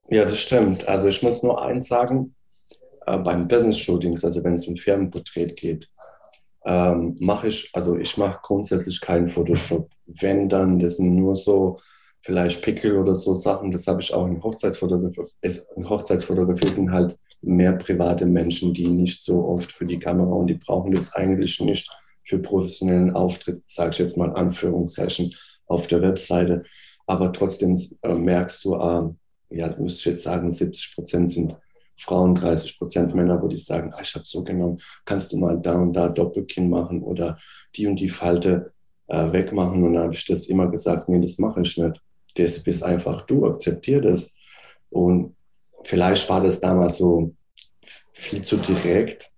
Ja, 0.08 0.24
das 0.24 0.40
stimmt. 0.40 0.88
Also 0.88 1.08
ich 1.08 1.22
muss 1.22 1.42
nur 1.42 1.62
eins 1.62 1.88
sagen, 1.88 2.34
äh, 3.06 3.18
beim 3.18 3.48
Business-Shootings, 3.48 4.24
also 4.24 4.42
wenn 4.44 4.54
es 4.54 4.66
um 4.66 4.76
Firmenporträt 4.76 5.48
geht, 5.48 5.88
ähm, 6.64 7.16
mache 7.20 7.48
ich, 7.48 7.70
also 7.72 7.96
ich 7.96 8.16
mache 8.16 8.40
grundsätzlich 8.42 9.00
keinen 9.00 9.28
Photoshop. 9.28 9.90
Wenn 10.06 10.48
dann, 10.48 10.78
das 10.78 10.98
sind 10.98 11.14
nur 11.14 11.34
so 11.34 11.78
vielleicht 12.20 12.62
Pickel 12.62 12.98
oder 12.98 13.14
so 13.14 13.34
Sachen, 13.34 13.70
das 13.70 13.86
habe 13.86 14.02
ich 14.02 14.12
auch 14.12 14.26
in 14.26 14.42
Hochzeitsfotografie. 14.42 15.22
In 15.76 15.88
Hochzeitsfotografie 15.88 16.68
sind 16.68 16.92
halt 16.92 17.16
mehr 17.42 17.72
private 17.72 18.26
Menschen, 18.26 18.74
die 18.74 18.86
nicht 18.86 19.22
so 19.22 19.44
oft 19.46 19.72
für 19.72 19.86
die 19.86 19.98
Kamera 19.98 20.32
und 20.32 20.48
die 20.48 20.54
brauchen 20.54 20.92
das 20.92 21.14
eigentlich 21.14 21.60
nicht 21.60 21.90
für 22.24 22.38
professionellen 22.38 23.14
Auftritt, 23.14 23.62
sage 23.66 23.90
ich 23.92 23.98
jetzt 23.98 24.16
mal 24.16 24.28
in 24.28 24.36
Anführungszeichen, 24.36 25.34
auf 25.66 25.86
der 25.86 26.02
Webseite. 26.02 26.64
Aber 27.06 27.32
trotzdem 27.32 27.78
äh, 28.02 28.14
merkst 28.14 28.64
du, 28.64 28.74
äh, 28.74 29.56
ja, 29.56 29.74
müsste 29.78 29.98
ich 30.00 30.04
jetzt 30.04 30.22
sagen, 30.24 30.52
70 30.52 30.94
Prozent 30.94 31.30
sind 31.30 31.56
Frauen, 32.00 32.34
30 32.34 32.78
Prozent 32.78 33.14
Männer, 33.14 33.40
wo 33.42 33.48
die 33.48 33.56
sagen, 33.56 33.92
ah, 33.94 34.00
ich 34.02 34.14
habe 34.14 34.24
so 34.26 34.42
genommen, 34.42 34.78
kannst 35.04 35.32
du 35.32 35.38
mal 35.38 35.58
da 35.60 35.74
und 35.74 35.92
da 35.92 36.08
Doppelkinn 36.08 36.70
machen 36.70 37.02
oder 37.02 37.38
die 37.76 37.86
und 37.86 38.00
die 38.00 38.08
Falte 38.08 38.72
äh, 39.08 39.32
wegmachen. 39.32 39.82
Und 39.84 39.94
dann 39.94 40.04
habe 40.04 40.14
ich 40.14 40.24
das 40.24 40.46
immer 40.46 40.68
gesagt, 40.68 41.08
nee, 41.08 41.20
das 41.20 41.38
mache 41.38 41.60
ich 41.62 41.76
nicht. 41.76 42.00
Das 42.36 42.62
bist 42.62 42.82
einfach 42.82 43.22
du, 43.22 43.46
akzeptier 43.46 44.00
das. 44.00 44.34
Und 44.88 45.36
vielleicht 45.84 46.28
war 46.28 46.42
das 46.42 46.60
damals 46.60 46.98
so 46.98 47.34
viel 48.12 48.42
zu 48.42 48.56
direkt, 48.56 49.30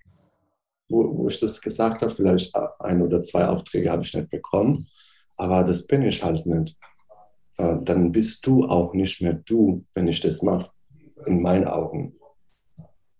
wo, 0.88 1.18
wo 1.18 1.28
ich 1.28 1.40
das 1.40 1.60
gesagt 1.60 2.02
habe. 2.02 2.14
Vielleicht 2.14 2.54
ein 2.80 3.02
oder 3.02 3.22
zwei 3.22 3.46
Aufträge 3.46 3.90
habe 3.90 4.02
ich 4.02 4.14
nicht 4.14 4.30
bekommen, 4.30 4.86
aber 5.36 5.64
das 5.64 5.86
bin 5.86 6.02
ich 6.02 6.22
halt 6.22 6.46
nicht. 6.46 6.76
Äh, 7.56 7.76
dann 7.82 8.12
bist 8.12 8.46
du 8.46 8.64
auch 8.64 8.94
nicht 8.94 9.20
mehr 9.22 9.34
du, 9.34 9.84
wenn 9.94 10.08
ich 10.08 10.20
das 10.20 10.42
mache, 10.42 10.70
in 11.26 11.42
meinen 11.42 11.66
Augen. 11.66 12.14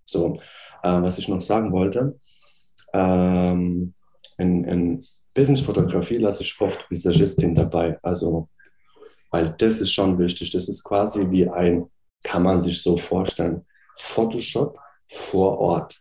So, 0.05 0.41
äh, 0.83 1.03
was 1.03 1.19
ich 1.19 1.29
noch 1.29 1.41
sagen 1.41 1.73
wollte, 1.73 2.17
ähm, 2.93 3.95
in, 4.39 4.65
in 4.65 5.05
Business-Fotografie 5.35 6.19
lasse 6.19 6.43
ich 6.43 6.61
oft 6.61 6.91
Visagistin 6.91 7.55
dabei. 7.55 7.99
Also, 8.03 8.49
weil 9.31 9.55
das 9.59 9.81
ist 9.81 9.93
schon 9.93 10.19
wichtig. 10.19 10.51
Das 10.51 10.69
ist 10.69 10.85
quasi 10.85 11.31
wie 11.31 11.49
ein, 11.49 11.87
kann 12.23 12.43
man 12.43 12.61
sich 12.61 12.83
so 12.83 12.97
vorstellen, 12.97 13.65
Photoshop 13.97 14.79
vor 15.09 15.59
Ort. 15.59 15.99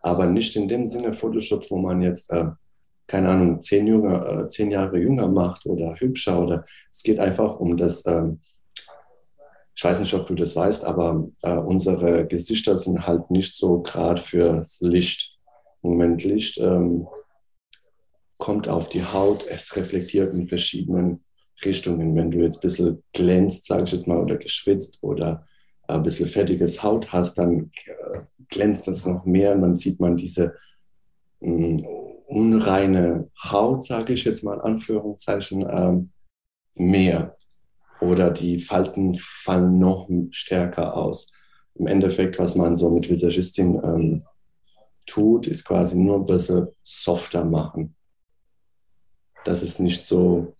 Aber 0.00 0.26
nicht 0.26 0.56
in 0.56 0.68
dem 0.68 0.84
Sinne 0.84 1.12
Photoshop, 1.12 1.70
wo 1.70 1.78
man 1.78 2.02
jetzt, 2.02 2.30
äh, 2.30 2.46
keine 3.06 3.28
Ahnung, 3.28 3.62
zehn, 3.62 3.86
jünger, 3.86 4.44
äh, 4.44 4.48
zehn 4.48 4.70
Jahre 4.70 4.98
jünger 4.98 5.28
macht 5.28 5.66
oder 5.66 5.94
hübscher. 5.96 6.40
Oder 6.40 6.64
es 6.90 7.02
geht 7.02 7.20
einfach 7.20 7.58
um 7.58 7.76
das 7.76 8.06
ähm, 8.06 8.40
ich 9.82 9.84
weiß 9.84 9.98
nicht, 9.98 10.14
ob 10.14 10.28
du 10.28 10.36
das 10.36 10.54
weißt, 10.54 10.84
aber 10.84 11.28
äh, 11.42 11.56
unsere 11.56 12.24
Gesichter 12.24 12.78
sind 12.78 13.04
halt 13.04 13.32
nicht 13.32 13.56
so 13.56 13.82
gerade 13.82 14.22
fürs 14.22 14.80
Licht. 14.80 15.40
Im 15.82 15.90
Moment 15.90 16.22
Licht 16.22 16.58
ähm, 16.58 17.08
kommt 18.38 18.68
auf 18.68 18.88
die 18.88 19.02
Haut, 19.02 19.44
es 19.48 19.74
reflektiert 19.74 20.32
in 20.34 20.46
verschiedenen 20.46 21.18
Richtungen. 21.64 22.14
Wenn 22.14 22.30
du 22.30 22.38
jetzt 22.42 22.58
ein 22.58 22.60
bisschen 22.60 23.02
glänzt, 23.12 23.66
sage 23.66 23.82
ich 23.82 23.90
jetzt 23.90 24.06
mal, 24.06 24.22
oder 24.22 24.36
geschwitzt 24.36 24.98
oder 25.00 25.48
ein 25.88 26.04
bisschen 26.04 26.28
fettiges 26.28 26.84
Haut 26.84 27.12
hast, 27.12 27.38
dann 27.38 27.72
äh, 27.86 28.20
glänzt 28.50 28.86
das 28.86 29.04
noch 29.04 29.24
mehr 29.24 29.52
und 29.52 29.62
dann 29.62 29.74
sieht 29.74 29.98
man 29.98 30.16
diese 30.16 30.54
mh, 31.40 31.56
mm, 31.56 31.86
unreine 32.26 33.30
Haut, 33.42 33.82
sage 33.82 34.12
ich 34.12 34.22
jetzt 34.22 34.44
mal 34.44 34.54
in 34.54 34.60
Anführungszeichen, 34.60 35.66
ähm, 35.68 36.12
mehr 36.76 37.36
oder 38.02 38.30
die 38.30 38.58
Falten 38.58 39.16
fallen 39.18 39.78
noch 39.78 40.08
stärker 40.30 40.96
aus. 40.96 41.30
Im 41.74 41.86
Endeffekt, 41.86 42.38
was 42.38 42.54
man 42.56 42.74
so 42.74 42.90
mit 42.90 43.08
Visagistin 43.08 43.80
ähm, 43.82 44.24
tut, 45.06 45.46
ist 45.46 45.64
quasi 45.64 45.96
nur 45.96 46.16
ein 46.16 46.26
bisschen 46.26 46.68
softer 46.82 47.44
machen. 47.44 47.94
Das 49.44 49.62
ist 49.62 49.78
nicht 49.78 50.04
so 50.04 50.54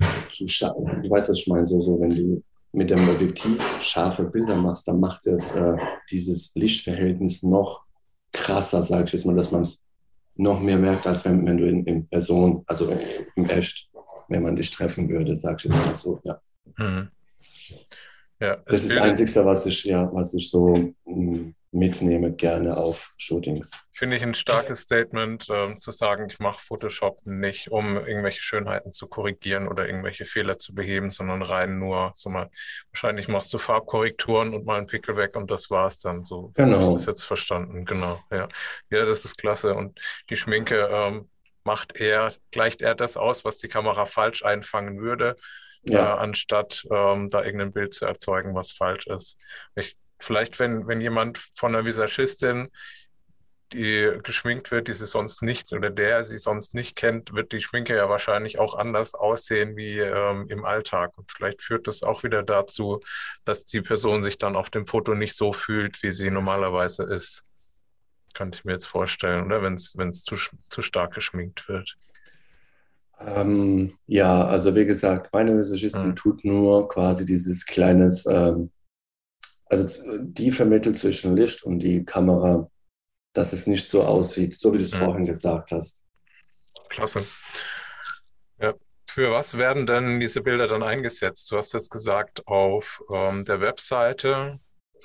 zu 0.30 0.48
schauen. 0.48 1.02
Du 1.02 1.10
weißt, 1.10 1.28
was 1.28 1.38
ich 1.38 1.46
meine, 1.46 1.66
so, 1.66 1.80
so 1.80 2.00
wenn 2.00 2.10
du 2.10 2.42
mit 2.72 2.90
dem 2.90 3.08
Objektiv 3.08 3.58
scharfe 3.80 4.24
Bilder 4.24 4.56
machst, 4.56 4.88
dann 4.88 5.00
macht 5.00 5.26
es 5.26 5.52
äh, 5.52 5.76
dieses 6.10 6.54
Lichtverhältnis 6.54 7.42
noch 7.42 7.84
krasser, 8.32 8.82
sag 8.82 9.06
ich 9.06 9.12
jetzt 9.12 9.26
mal, 9.26 9.36
dass 9.36 9.52
man 9.52 9.62
es 9.62 9.82
noch 10.36 10.60
mehr 10.60 10.78
merkt, 10.78 11.06
als 11.06 11.24
wenn, 11.24 11.44
wenn 11.46 11.56
du 11.56 11.68
in, 11.68 11.84
in 11.84 12.06
Person, 12.08 12.62
also 12.66 12.90
im 13.34 13.48
Echt, 13.48 13.90
wenn 14.28 14.42
man 14.42 14.56
dich 14.56 14.70
treffen 14.70 15.08
würde, 15.08 15.34
sag 15.34 15.58
ich 15.58 15.64
jetzt 15.70 15.86
mal 15.86 15.94
so, 15.94 16.20
ja. 16.24 16.40
Mhm. 16.78 17.10
ja 18.40 18.56
das 18.66 18.84
ist 18.84 18.90
das 18.96 18.98
Einzige, 18.98 19.44
was 19.44 19.66
ich, 19.66 19.84
ja, 19.84 20.08
was 20.12 20.32
ich 20.34 20.50
so 20.50 20.94
mm, 21.04 21.54
mitnehme, 21.70 22.32
gerne 22.32 22.76
auf 22.76 23.12
Shootings. 23.18 23.72
Finde 23.92 24.16
ich 24.16 24.22
ein 24.22 24.34
starkes 24.34 24.80
Statement, 24.80 25.46
ähm, 25.50 25.80
zu 25.80 25.90
sagen, 25.90 26.28
ich 26.30 26.38
mache 26.38 26.64
Photoshop 26.64 27.20
nicht, 27.26 27.70
um 27.70 27.96
irgendwelche 27.96 28.42
Schönheiten 28.42 28.92
zu 28.92 29.06
korrigieren 29.06 29.68
oder 29.68 29.86
irgendwelche 29.86 30.24
Fehler 30.24 30.56
zu 30.56 30.74
beheben, 30.74 31.10
sondern 31.10 31.42
rein 31.42 31.78
nur, 31.78 32.12
so 32.14 32.30
mal, 32.30 32.48
wahrscheinlich 32.90 33.28
machst 33.28 33.52
du 33.52 33.58
Farbkorrekturen 33.58 34.54
und 34.54 34.64
mal 34.64 34.78
einen 34.78 34.86
Pickel 34.86 35.16
weg 35.16 35.36
und 35.36 35.50
das 35.50 35.70
war's 35.70 35.98
dann. 35.98 36.24
So 36.24 36.52
genau. 36.54 36.78
habe 36.78 36.88
ich 36.88 36.94
das 36.94 37.06
jetzt 37.06 37.24
verstanden. 37.24 37.84
Genau, 37.84 38.18
ja. 38.30 38.48
Ja, 38.90 39.04
das 39.04 39.24
ist 39.24 39.36
klasse. 39.36 39.74
Und 39.74 40.00
die 40.30 40.36
Schminke 40.36 40.88
ähm, 40.90 41.28
macht 41.64 42.00
er, 42.00 42.34
gleicht 42.50 42.80
er 42.80 42.94
das 42.94 43.16
aus, 43.18 43.44
was 43.44 43.58
die 43.58 43.68
Kamera 43.68 44.06
falsch 44.06 44.42
einfangen 44.42 45.00
würde. 45.00 45.36
Ja. 45.88 46.14
Äh, 46.14 46.18
anstatt 46.18 46.84
ähm, 46.90 47.30
da 47.30 47.44
irgendein 47.44 47.72
Bild 47.72 47.94
zu 47.94 48.04
erzeugen, 48.04 48.54
was 48.54 48.72
falsch 48.72 49.06
ist. 49.06 49.36
Ich 49.74 49.96
Vielleicht, 50.20 50.58
wenn, 50.58 50.86
wenn 50.88 51.00
jemand 51.00 51.38
von 51.54 51.74
einer 51.74 51.84
Visagistin, 51.84 52.68
die 53.72 54.18
geschminkt 54.22 54.70
wird, 54.70 54.88
die 54.88 54.94
sie 54.94 55.04
sonst 55.04 55.42
nicht 55.42 55.72
oder 55.72 55.90
der 55.90 56.24
sie 56.24 56.38
sonst 56.38 56.74
nicht 56.74 56.96
kennt, 56.96 57.34
wird 57.34 57.52
die 57.52 57.60
Schminke 57.60 57.94
ja 57.94 58.08
wahrscheinlich 58.08 58.58
auch 58.58 58.74
anders 58.74 59.14
aussehen 59.14 59.76
wie 59.76 59.98
ähm, 59.98 60.46
im 60.48 60.64
Alltag. 60.64 61.16
Und 61.16 61.30
vielleicht 61.30 61.62
führt 61.62 61.86
das 61.86 62.02
auch 62.02 62.22
wieder 62.22 62.42
dazu, 62.42 63.00
dass 63.44 63.66
die 63.66 63.82
Person 63.82 64.22
sich 64.22 64.38
dann 64.38 64.56
auf 64.56 64.70
dem 64.70 64.86
Foto 64.86 65.14
nicht 65.14 65.36
so 65.36 65.52
fühlt, 65.52 66.02
wie 66.02 66.12
sie 66.12 66.30
normalerweise 66.30 67.04
ist. 67.04 67.44
Könnte 68.32 68.56
ich 68.56 68.64
mir 68.64 68.72
jetzt 68.72 68.86
vorstellen, 68.86 69.44
oder? 69.44 69.62
Wenn 69.62 69.74
es 69.74 70.22
zu, 70.22 70.36
zu 70.68 70.82
stark 70.82 71.14
geschminkt 71.14 71.68
wird. 71.68 71.96
Ähm, 73.20 73.94
ja, 74.06 74.46
also 74.46 74.74
wie 74.74 74.84
gesagt, 74.84 75.32
meine 75.32 75.56
Visagistin 75.56 76.10
hm. 76.10 76.16
tut 76.16 76.44
nur 76.44 76.88
quasi 76.88 77.24
dieses 77.24 77.66
kleines 77.66 78.26
ähm, 78.26 78.70
also 79.68 80.02
die 80.22 80.50
vermittelt 80.50 80.98
zwischen 80.98 81.36
Licht 81.36 81.62
und 81.62 81.80
die 81.80 82.04
Kamera, 82.04 82.70
dass 83.34 83.52
es 83.52 83.66
nicht 83.66 83.88
so 83.88 84.02
aussieht, 84.02 84.56
so 84.56 84.72
wie 84.72 84.78
du 84.78 84.84
es 84.84 84.92
ja. 84.92 84.98
vorhin 84.98 85.26
gesagt 85.26 85.72
hast. 85.72 86.04
Klasse. 86.88 87.24
Ja. 88.60 88.74
Für 89.10 89.32
was 89.32 89.56
werden 89.56 89.86
denn 89.86 90.20
diese 90.20 90.40
Bilder 90.40 90.68
dann 90.68 90.82
eingesetzt? 90.82 91.50
Du 91.50 91.56
hast 91.56 91.72
jetzt 91.74 91.90
gesagt, 91.90 92.46
auf 92.46 93.02
ähm, 93.12 93.44
der 93.44 93.60
Webseite. 93.60 94.58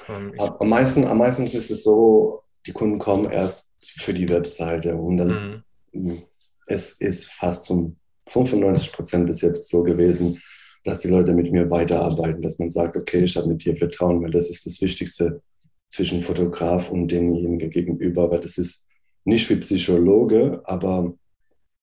Ähm, 0.08 0.34
am, 0.40 0.70
meisten, 0.70 1.06
am 1.06 1.18
meisten 1.18 1.44
ist 1.44 1.70
es 1.70 1.84
so, 1.84 2.44
die 2.66 2.72
Kunden 2.72 3.00
kommen 3.00 3.30
erst 3.30 3.70
für 3.82 4.14
die 4.14 4.30
Webseite 4.30 4.96
und 4.96 5.18
dann 5.18 5.64
mhm. 5.92 6.24
es 6.68 6.94
ist 6.94 7.32
fast 7.32 7.66
zum 7.66 7.98
95 8.30 8.92
Prozent 8.92 9.26
bis 9.28 9.42
jetzt 9.42 9.70
so 9.70 9.84
gewesen, 9.84 10.42
dass 10.84 11.02
die 11.02 11.08
Leute 11.08 11.34
mit 11.34 11.52
mir 11.52 11.70
weiterarbeiten, 11.70 12.42
dass 12.42 12.60
man 12.60 12.70
sagt, 12.70 12.96
okay, 12.96 13.24
ich 13.24 13.38
habe 13.38 13.48
mit 13.48 13.64
dir 13.64 13.76
Vertrauen, 13.76 14.22
weil 14.22 14.32
das 14.32 14.50
ist 14.50 14.66
das 14.66 14.82
Wichtigste 14.82 15.42
zwischen 15.90 16.22
Fotograf 16.22 16.90
und 16.90 17.10
demjenigen 17.10 17.70
gegenüber, 17.70 18.30
weil 18.32 18.40
das 18.40 18.58
ist 18.58 18.86
nicht 19.26 19.50
wie 19.50 19.56
Psychologe, 19.58 20.62
aber 20.66 21.14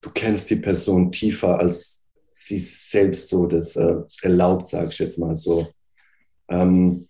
du 0.01 0.11
kennst 0.11 0.51
die 0.51 0.57
Person 0.57 1.13
tiefer, 1.13 1.59
als 1.59 2.05
sie 2.31 2.59
selbst 2.59 3.29
so 3.29 3.47
das 3.47 3.77
äh, 3.77 3.97
erlaubt, 4.23 4.67
sage 4.67 4.89
ich 4.91 4.99
jetzt 4.99 5.19
mal 5.19 5.35
so. 5.35 5.69
Ähm, 6.49 7.07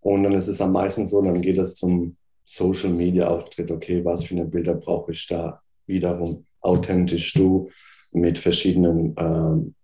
und 0.00 0.22
dann 0.22 0.32
ist 0.32 0.48
es 0.48 0.60
am 0.60 0.72
meisten 0.72 1.06
so, 1.06 1.22
dann 1.22 1.40
geht 1.40 1.58
es 1.58 1.74
zum 1.74 2.16
Social 2.44 2.90
Media 2.90 3.28
Auftritt. 3.28 3.70
Okay, 3.70 4.04
was 4.04 4.24
für 4.24 4.34
eine 4.34 4.46
Bilder 4.46 4.74
brauche 4.74 5.12
ich 5.12 5.26
da? 5.26 5.60
Wiederum 5.86 6.46
authentisch 6.60 7.32
du 7.34 7.70
mit 8.12 8.38
verschiedenen 8.38 9.14
ähm, 9.18 9.74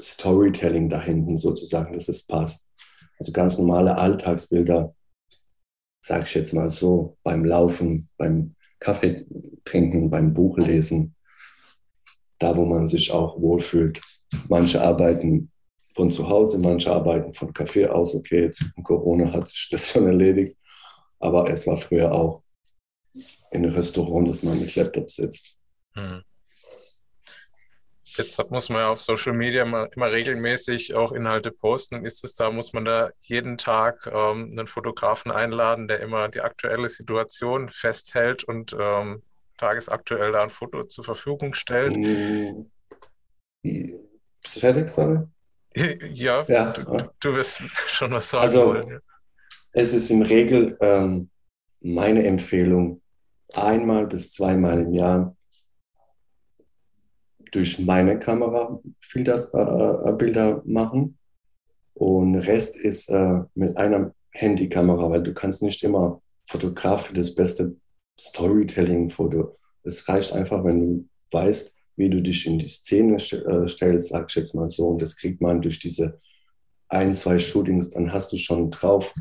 Storytelling 0.00 0.88
da 0.88 1.02
hinten 1.02 1.36
sozusagen, 1.36 1.94
dass 1.94 2.08
es 2.08 2.26
passt. 2.26 2.68
Also 3.18 3.32
ganz 3.32 3.58
normale 3.58 3.96
Alltagsbilder, 3.96 4.94
sage 6.00 6.24
ich 6.24 6.34
jetzt 6.34 6.52
mal 6.52 6.68
so, 6.68 7.16
beim 7.22 7.44
Laufen, 7.44 8.08
beim 8.16 8.54
Kaffee 8.80 9.24
trinken, 9.64 10.10
beim 10.10 10.34
Buchlesen, 10.34 11.14
da 12.38 12.56
wo 12.56 12.64
man 12.64 12.86
sich 12.86 13.12
auch 13.12 13.40
wohlfühlt. 13.40 14.00
Manche 14.48 14.82
arbeiten 14.82 15.50
von 15.94 16.10
zu 16.10 16.28
Hause, 16.28 16.58
manche 16.58 16.92
arbeiten 16.92 17.32
von 17.32 17.52
Kaffee 17.52 17.86
aus. 17.86 18.14
Okay, 18.14 18.42
jetzt 18.42 18.64
in 18.76 18.82
Corona 18.82 19.32
hat 19.32 19.48
sich 19.48 19.68
das 19.70 19.90
schon 19.90 20.06
erledigt, 20.06 20.56
aber 21.20 21.48
es 21.48 21.66
war 21.66 21.76
früher 21.76 22.12
auch 22.12 22.42
in 23.52 23.64
einem 23.64 23.74
Restaurant, 23.74 24.28
dass 24.28 24.42
man 24.42 24.58
mit 24.58 24.74
Laptop 24.74 25.10
sitzt. 25.10 25.56
Hm. 25.94 26.22
Jetzt 28.16 28.50
muss 28.50 28.68
man 28.68 28.78
ja 28.78 28.90
auf 28.90 29.00
Social 29.00 29.32
Media 29.32 29.62
immer, 29.62 29.88
immer 29.92 30.12
regelmäßig 30.12 30.94
auch 30.94 31.10
Inhalte 31.10 31.50
posten. 31.50 32.04
Ist 32.04 32.22
es 32.22 32.34
da, 32.34 32.50
muss 32.50 32.72
man 32.72 32.84
da 32.84 33.10
jeden 33.22 33.58
Tag 33.58 34.06
ähm, 34.06 34.52
einen 34.52 34.68
Fotografen 34.68 35.32
einladen, 35.32 35.88
der 35.88 36.00
immer 36.00 36.28
die 36.28 36.40
aktuelle 36.40 36.88
Situation 36.88 37.70
festhält 37.70 38.44
und 38.44 38.76
ähm, 38.78 39.22
tagesaktuell 39.56 40.32
da 40.32 40.42
ein 40.44 40.50
Foto 40.50 40.84
zur 40.84 41.02
Verfügung 41.02 41.54
stellt? 41.54 41.94
Hm. 41.94 42.70
Bist 43.62 44.56
du 44.56 44.60
fertig, 44.60 44.88
sorry? 44.90 45.18
ja, 46.14 46.44
ja 46.46 46.72
du, 46.72 47.10
du, 47.18 47.34
wirst 47.34 47.56
schon 47.88 48.12
was 48.12 48.28
sagen 48.28 48.44
also, 48.44 48.66
wollen. 48.66 49.00
Es 49.72 49.92
ist 49.92 50.10
im 50.10 50.22
Regel 50.22 50.76
ähm, 50.80 51.30
meine 51.80 52.24
Empfehlung, 52.24 53.02
einmal 53.54 54.06
bis 54.06 54.32
zweimal 54.32 54.80
im 54.80 54.94
Jahr 54.94 55.36
durch 57.54 57.78
meine 57.78 58.18
Kamera 58.18 58.80
Filters, 59.00 59.46
äh, 59.54 59.60
äh, 59.60 60.12
Bilder 60.12 60.62
machen. 60.64 61.18
Und 61.94 62.34
Rest 62.34 62.76
ist 62.76 63.08
äh, 63.08 63.40
mit 63.54 63.76
einer 63.76 64.12
Handykamera, 64.32 65.08
weil 65.10 65.22
du 65.22 65.32
kannst 65.32 65.62
nicht 65.62 65.84
immer 65.84 66.20
Fotograf 66.48 67.06
für 67.06 67.14
das 67.14 67.34
beste 67.34 67.76
Storytelling-Foto. 68.18 69.54
Es 69.84 70.08
reicht 70.08 70.32
einfach, 70.32 70.64
wenn 70.64 70.80
du 70.80 71.08
weißt, 71.30 71.76
wie 71.96 72.10
du 72.10 72.20
dich 72.20 72.46
in 72.46 72.58
die 72.58 72.66
Szene 72.66 73.16
äh, 73.16 73.68
stellst, 73.68 74.08
sag 74.08 74.26
ich 74.28 74.34
jetzt 74.34 74.54
mal 74.54 74.68
so. 74.68 74.88
Und 74.88 75.00
das 75.00 75.16
kriegt 75.16 75.40
man 75.40 75.62
durch 75.62 75.78
diese 75.78 76.20
ein, 76.88 77.14
zwei 77.14 77.38
Shootings, 77.38 77.90
dann 77.90 78.12
hast 78.12 78.32
du 78.32 78.36
schon 78.36 78.70
drauf. 78.72 79.14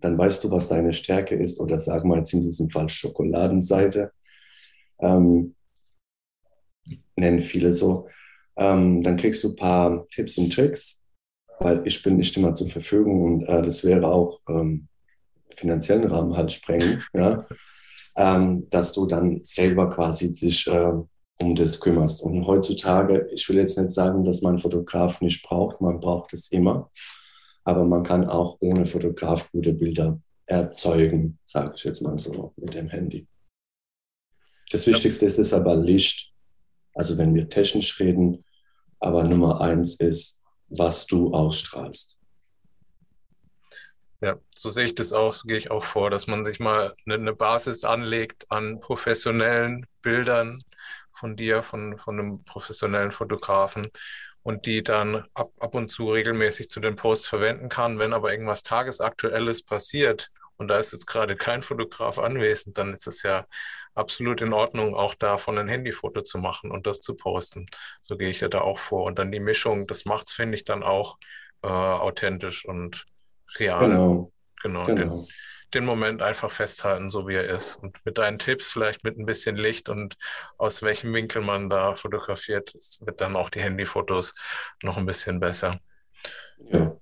Dann 0.00 0.16
weißt 0.16 0.44
du, 0.44 0.50
was 0.50 0.68
deine 0.68 0.92
Stärke 0.92 1.34
ist. 1.34 1.60
Oder 1.60 1.78
sag 1.78 2.04
mal 2.04 2.18
jetzt 2.18 2.32
in 2.32 2.42
diesem 2.42 2.70
Fall 2.70 2.88
Schokoladenseite. 2.88 4.12
Ähm, 5.00 5.54
nennen 7.16 7.40
viele 7.40 7.72
so. 7.72 8.08
Ähm, 8.56 9.02
dann 9.02 9.16
kriegst 9.16 9.42
du 9.44 9.50
ein 9.50 9.56
paar 9.56 10.06
Tipps 10.08 10.36
und 10.38 10.52
Tricks, 10.52 11.02
weil 11.58 11.86
ich 11.86 12.02
bin 12.02 12.16
nicht 12.16 12.36
immer 12.36 12.54
zur 12.54 12.68
Verfügung 12.68 13.22
und 13.22 13.42
äh, 13.44 13.62
das 13.62 13.84
wäre 13.84 14.08
auch 14.08 14.40
ähm, 14.48 14.88
finanziellen 15.48 16.04
Rahmen 16.04 16.36
halt 16.36 16.52
sprengen, 16.52 17.02
ja? 17.14 17.46
ähm, 18.16 18.68
dass 18.70 18.92
du 18.92 19.06
dann 19.06 19.40
selber 19.44 19.88
quasi 19.88 20.34
sich 20.34 20.66
äh, 20.66 20.92
um 21.40 21.54
das 21.54 21.80
kümmerst. 21.80 22.22
Und 22.22 22.46
heutzutage, 22.46 23.26
ich 23.32 23.48
will 23.48 23.56
jetzt 23.56 23.78
nicht 23.78 23.90
sagen, 23.90 24.24
dass 24.24 24.42
man 24.42 24.58
Fotograf 24.58 25.20
nicht 25.20 25.42
braucht, 25.42 25.80
man 25.80 26.00
braucht 26.00 26.32
es 26.32 26.50
immer, 26.52 26.90
aber 27.64 27.84
man 27.84 28.02
kann 28.02 28.26
auch 28.26 28.58
ohne 28.60 28.86
Fotograf 28.86 29.50
gute 29.50 29.72
Bilder 29.72 30.20
erzeugen, 30.46 31.38
sage 31.44 31.72
ich 31.76 31.84
jetzt 31.84 32.02
mal 32.02 32.18
so 32.18 32.52
mit 32.56 32.74
dem 32.74 32.88
Handy. 32.88 33.26
Das 34.70 34.86
Wichtigste 34.86 35.26
ist 35.26 35.38
es 35.38 35.52
aber 35.52 35.76
Licht 35.76 36.31
also 36.94 37.18
wenn 37.18 37.34
wir 37.34 37.48
technisch 37.48 37.98
reden, 38.00 38.44
aber 39.00 39.24
Nummer 39.24 39.60
eins 39.60 39.96
ist, 39.96 40.40
was 40.68 41.06
du 41.06 41.34
ausstrahlst. 41.34 42.18
Ja, 44.20 44.38
so 44.54 44.70
sehe 44.70 44.84
ich 44.84 44.94
das 44.94 45.12
auch, 45.12 45.32
so 45.32 45.48
gehe 45.48 45.56
ich 45.56 45.72
auch 45.72 45.82
vor, 45.82 46.08
dass 46.08 46.28
man 46.28 46.44
sich 46.44 46.60
mal 46.60 46.94
eine, 47.06 47.34
Basis 47.34 47.82
anlegt 47.82 48.48
an 48.50 48.78
professionellen 48.78 49.86
Bildern 50.00 50.62
von 51.12 51.36
dir, 51.36 51.64
von, 51.64 51.98
von 51.98 52.18
einem 52.18 52.44
professionellen 52.44 53.10
Fotografen 53.10 53.90
und 54.44 54.66
die 54.66 54.84
dann 54.84 55.24
ab, 55.34 55.52
ab 55.58 55.74
und 55.74 55.88
zu 55.88 56.10
regelmäßig 56.10 56.70
zu 56.70 56.78
den 56.78 56.94
Posts 56.94 57.26
verwenden 57.26 57.68
kann. 57.68 57.98
Wenn 57.98 58.12
aber 58.12 58.30
irgendwas 58.30 58.62
Tagesaktuelles 58.62 59.64
passiert 59.64 60.30
und 60.62 60.68
da 60.68 60.78
ist 60.78 60.92
jetzt 60.92 61.06
gerade 61.06 61.36
kein 61.36 61.62
Fotograf 61.62 62.18
anwesend, 62.18 62.78
dann 62.78 62.94
ist 62.94 63.08
es 63.08 63.24
ja 63.24 63.46
absolut 63.94 64.40
in 64.40 64.52
Ordnung, 64.52 64.94
auch 64.94 65.14
davon 65.14 65.58
ein 65.58 65.66
Handyfoto 65.66 66.22
zu 66.22 66.38
machen 66.38 66.70
und 66.70 66.86
das 66.86 67.00
zu 67.00 67.14
posten. 67.14 67.66
So 68.00 68.16
gehe 68.16 68.30
ich 68.30 68.40
ja 68.40 68.48
da 68.48 68.60
auch 68.60 68.78
vor. 68.78 69.04
Und 69.04 69.18
dann 69.18 69.32
die 69.32 69.40
Mischung, 69.40 69.88
das 69.88 70.04
macht 70.04 70.28
es, 70.28 70.34
finde 70.34 70.56
ich, 70.56 70.64
dann 70.64 70.84
auch 70.84 71.18
äh, 71.62 71.66
authentisch 71.66 72.64
und 72.64 73.06
real. 73.58 73.88
Genau. 73.88 74.32
Genau. 74.62 74.84
genau. 74.84 75.16
Den, 75.16 75.26
den, 75.74 75.84
Moment 75.84 76.22
einfach 76.22 76.52
festhalten, 76.52 77.10
so 77.10 77.26
wie 77.26 77.34
er 77.34 77.48
ist. 77.48 77.74
Und 77.76 77.98
mit 78.04 78.18
deinen 78.18 78.38
Tipps, 78.38 78.70
vielleicht 78.70 79.02
mit 79.02 79.18
ein 79.18 79.26
bisschen 79.26 79.56
Licht 79.56 79.88
und 79.88 80.16
aus 80.58 80.82
welchem 80.82 81.12
Winkel 81.12 81.42
man 81.42 81.68
da 81.68 81.96
fotografiert, 81.96 82.72
wird 83.00 83.20
dann 83.20 83.34
auch 83.34 83.50
die 83.50 83.60
Handyfotos 83.60 84.32
noch 84.80 84.96
ein 84.96 85.06
bisschen 85.06 85.40
besser. 85.40 85.80
Ja. 86.70 86.96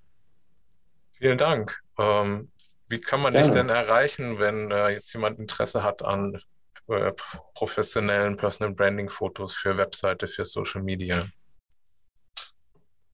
Vielen 1.19 1.37
Dank. 1.37 1.79
Ähm, 1.99 2.51
wie 2.91 3.01
kann 3.01 3.21
man 3.21 3.33
Gerne. 3.33 3.47
dich 3.47 3.55
denn 3.55 3.69
erreichen, 3.69 4.39
wenn 4.39 4.71
äh, 4.71 4.91
jetzt 4.91 5.13
jemand 5.13 5.39
Interesse 5.39 5.83
hat 5.83 6.03
an 6.03 6.41
äh, 6.89 7.13
professionellen 7.55 8.37
Personal 8.37 8.75
Branding 8.75 9.09
Fotos 9.09 9.55
für 9.55 9.77
Webseite, 9.77 10.27
für 10.27 10.45
Social 10.45 10.83
Media? 10.83 11.27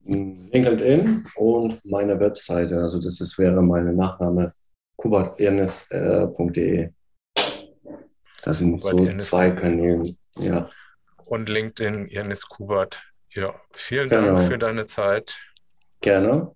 LinkedIn 0.05 1.27
und 1.35 1.85
meine 1.85 2.19
Webseite. 2.19 2.81
Also 2.81 3.01
das 3.01 3.21
ist, 3.21 3.37
wäre 3.39 3.61
meine 3.63 3.93
Nachname 3.93 4.53
kubertirnes.de. 4.97 6.91
Das 8.43 8.59
sind 8.59 8.81
Kubert 8.81 8.91
so 8.93 8.99
Irnis 9.05 9.27
zwei 9.27 9.51
Kanäle. 9.51 10.15
Ja. 10.39 10.71
Und 11.25 11.49
LinkedIn 11.49 12.07
Irnis 12.07 12.47
Kubert. 12.47 13.03
Ja, 13.31 13.55
vielen 13.73 14.09
genau. 14.09 14.37
Dank 14.37 14.49
für 14.49 14.59
deine 14.59 14.87
Zeit. 14.87 15.37
Gerne. 16.01 16.55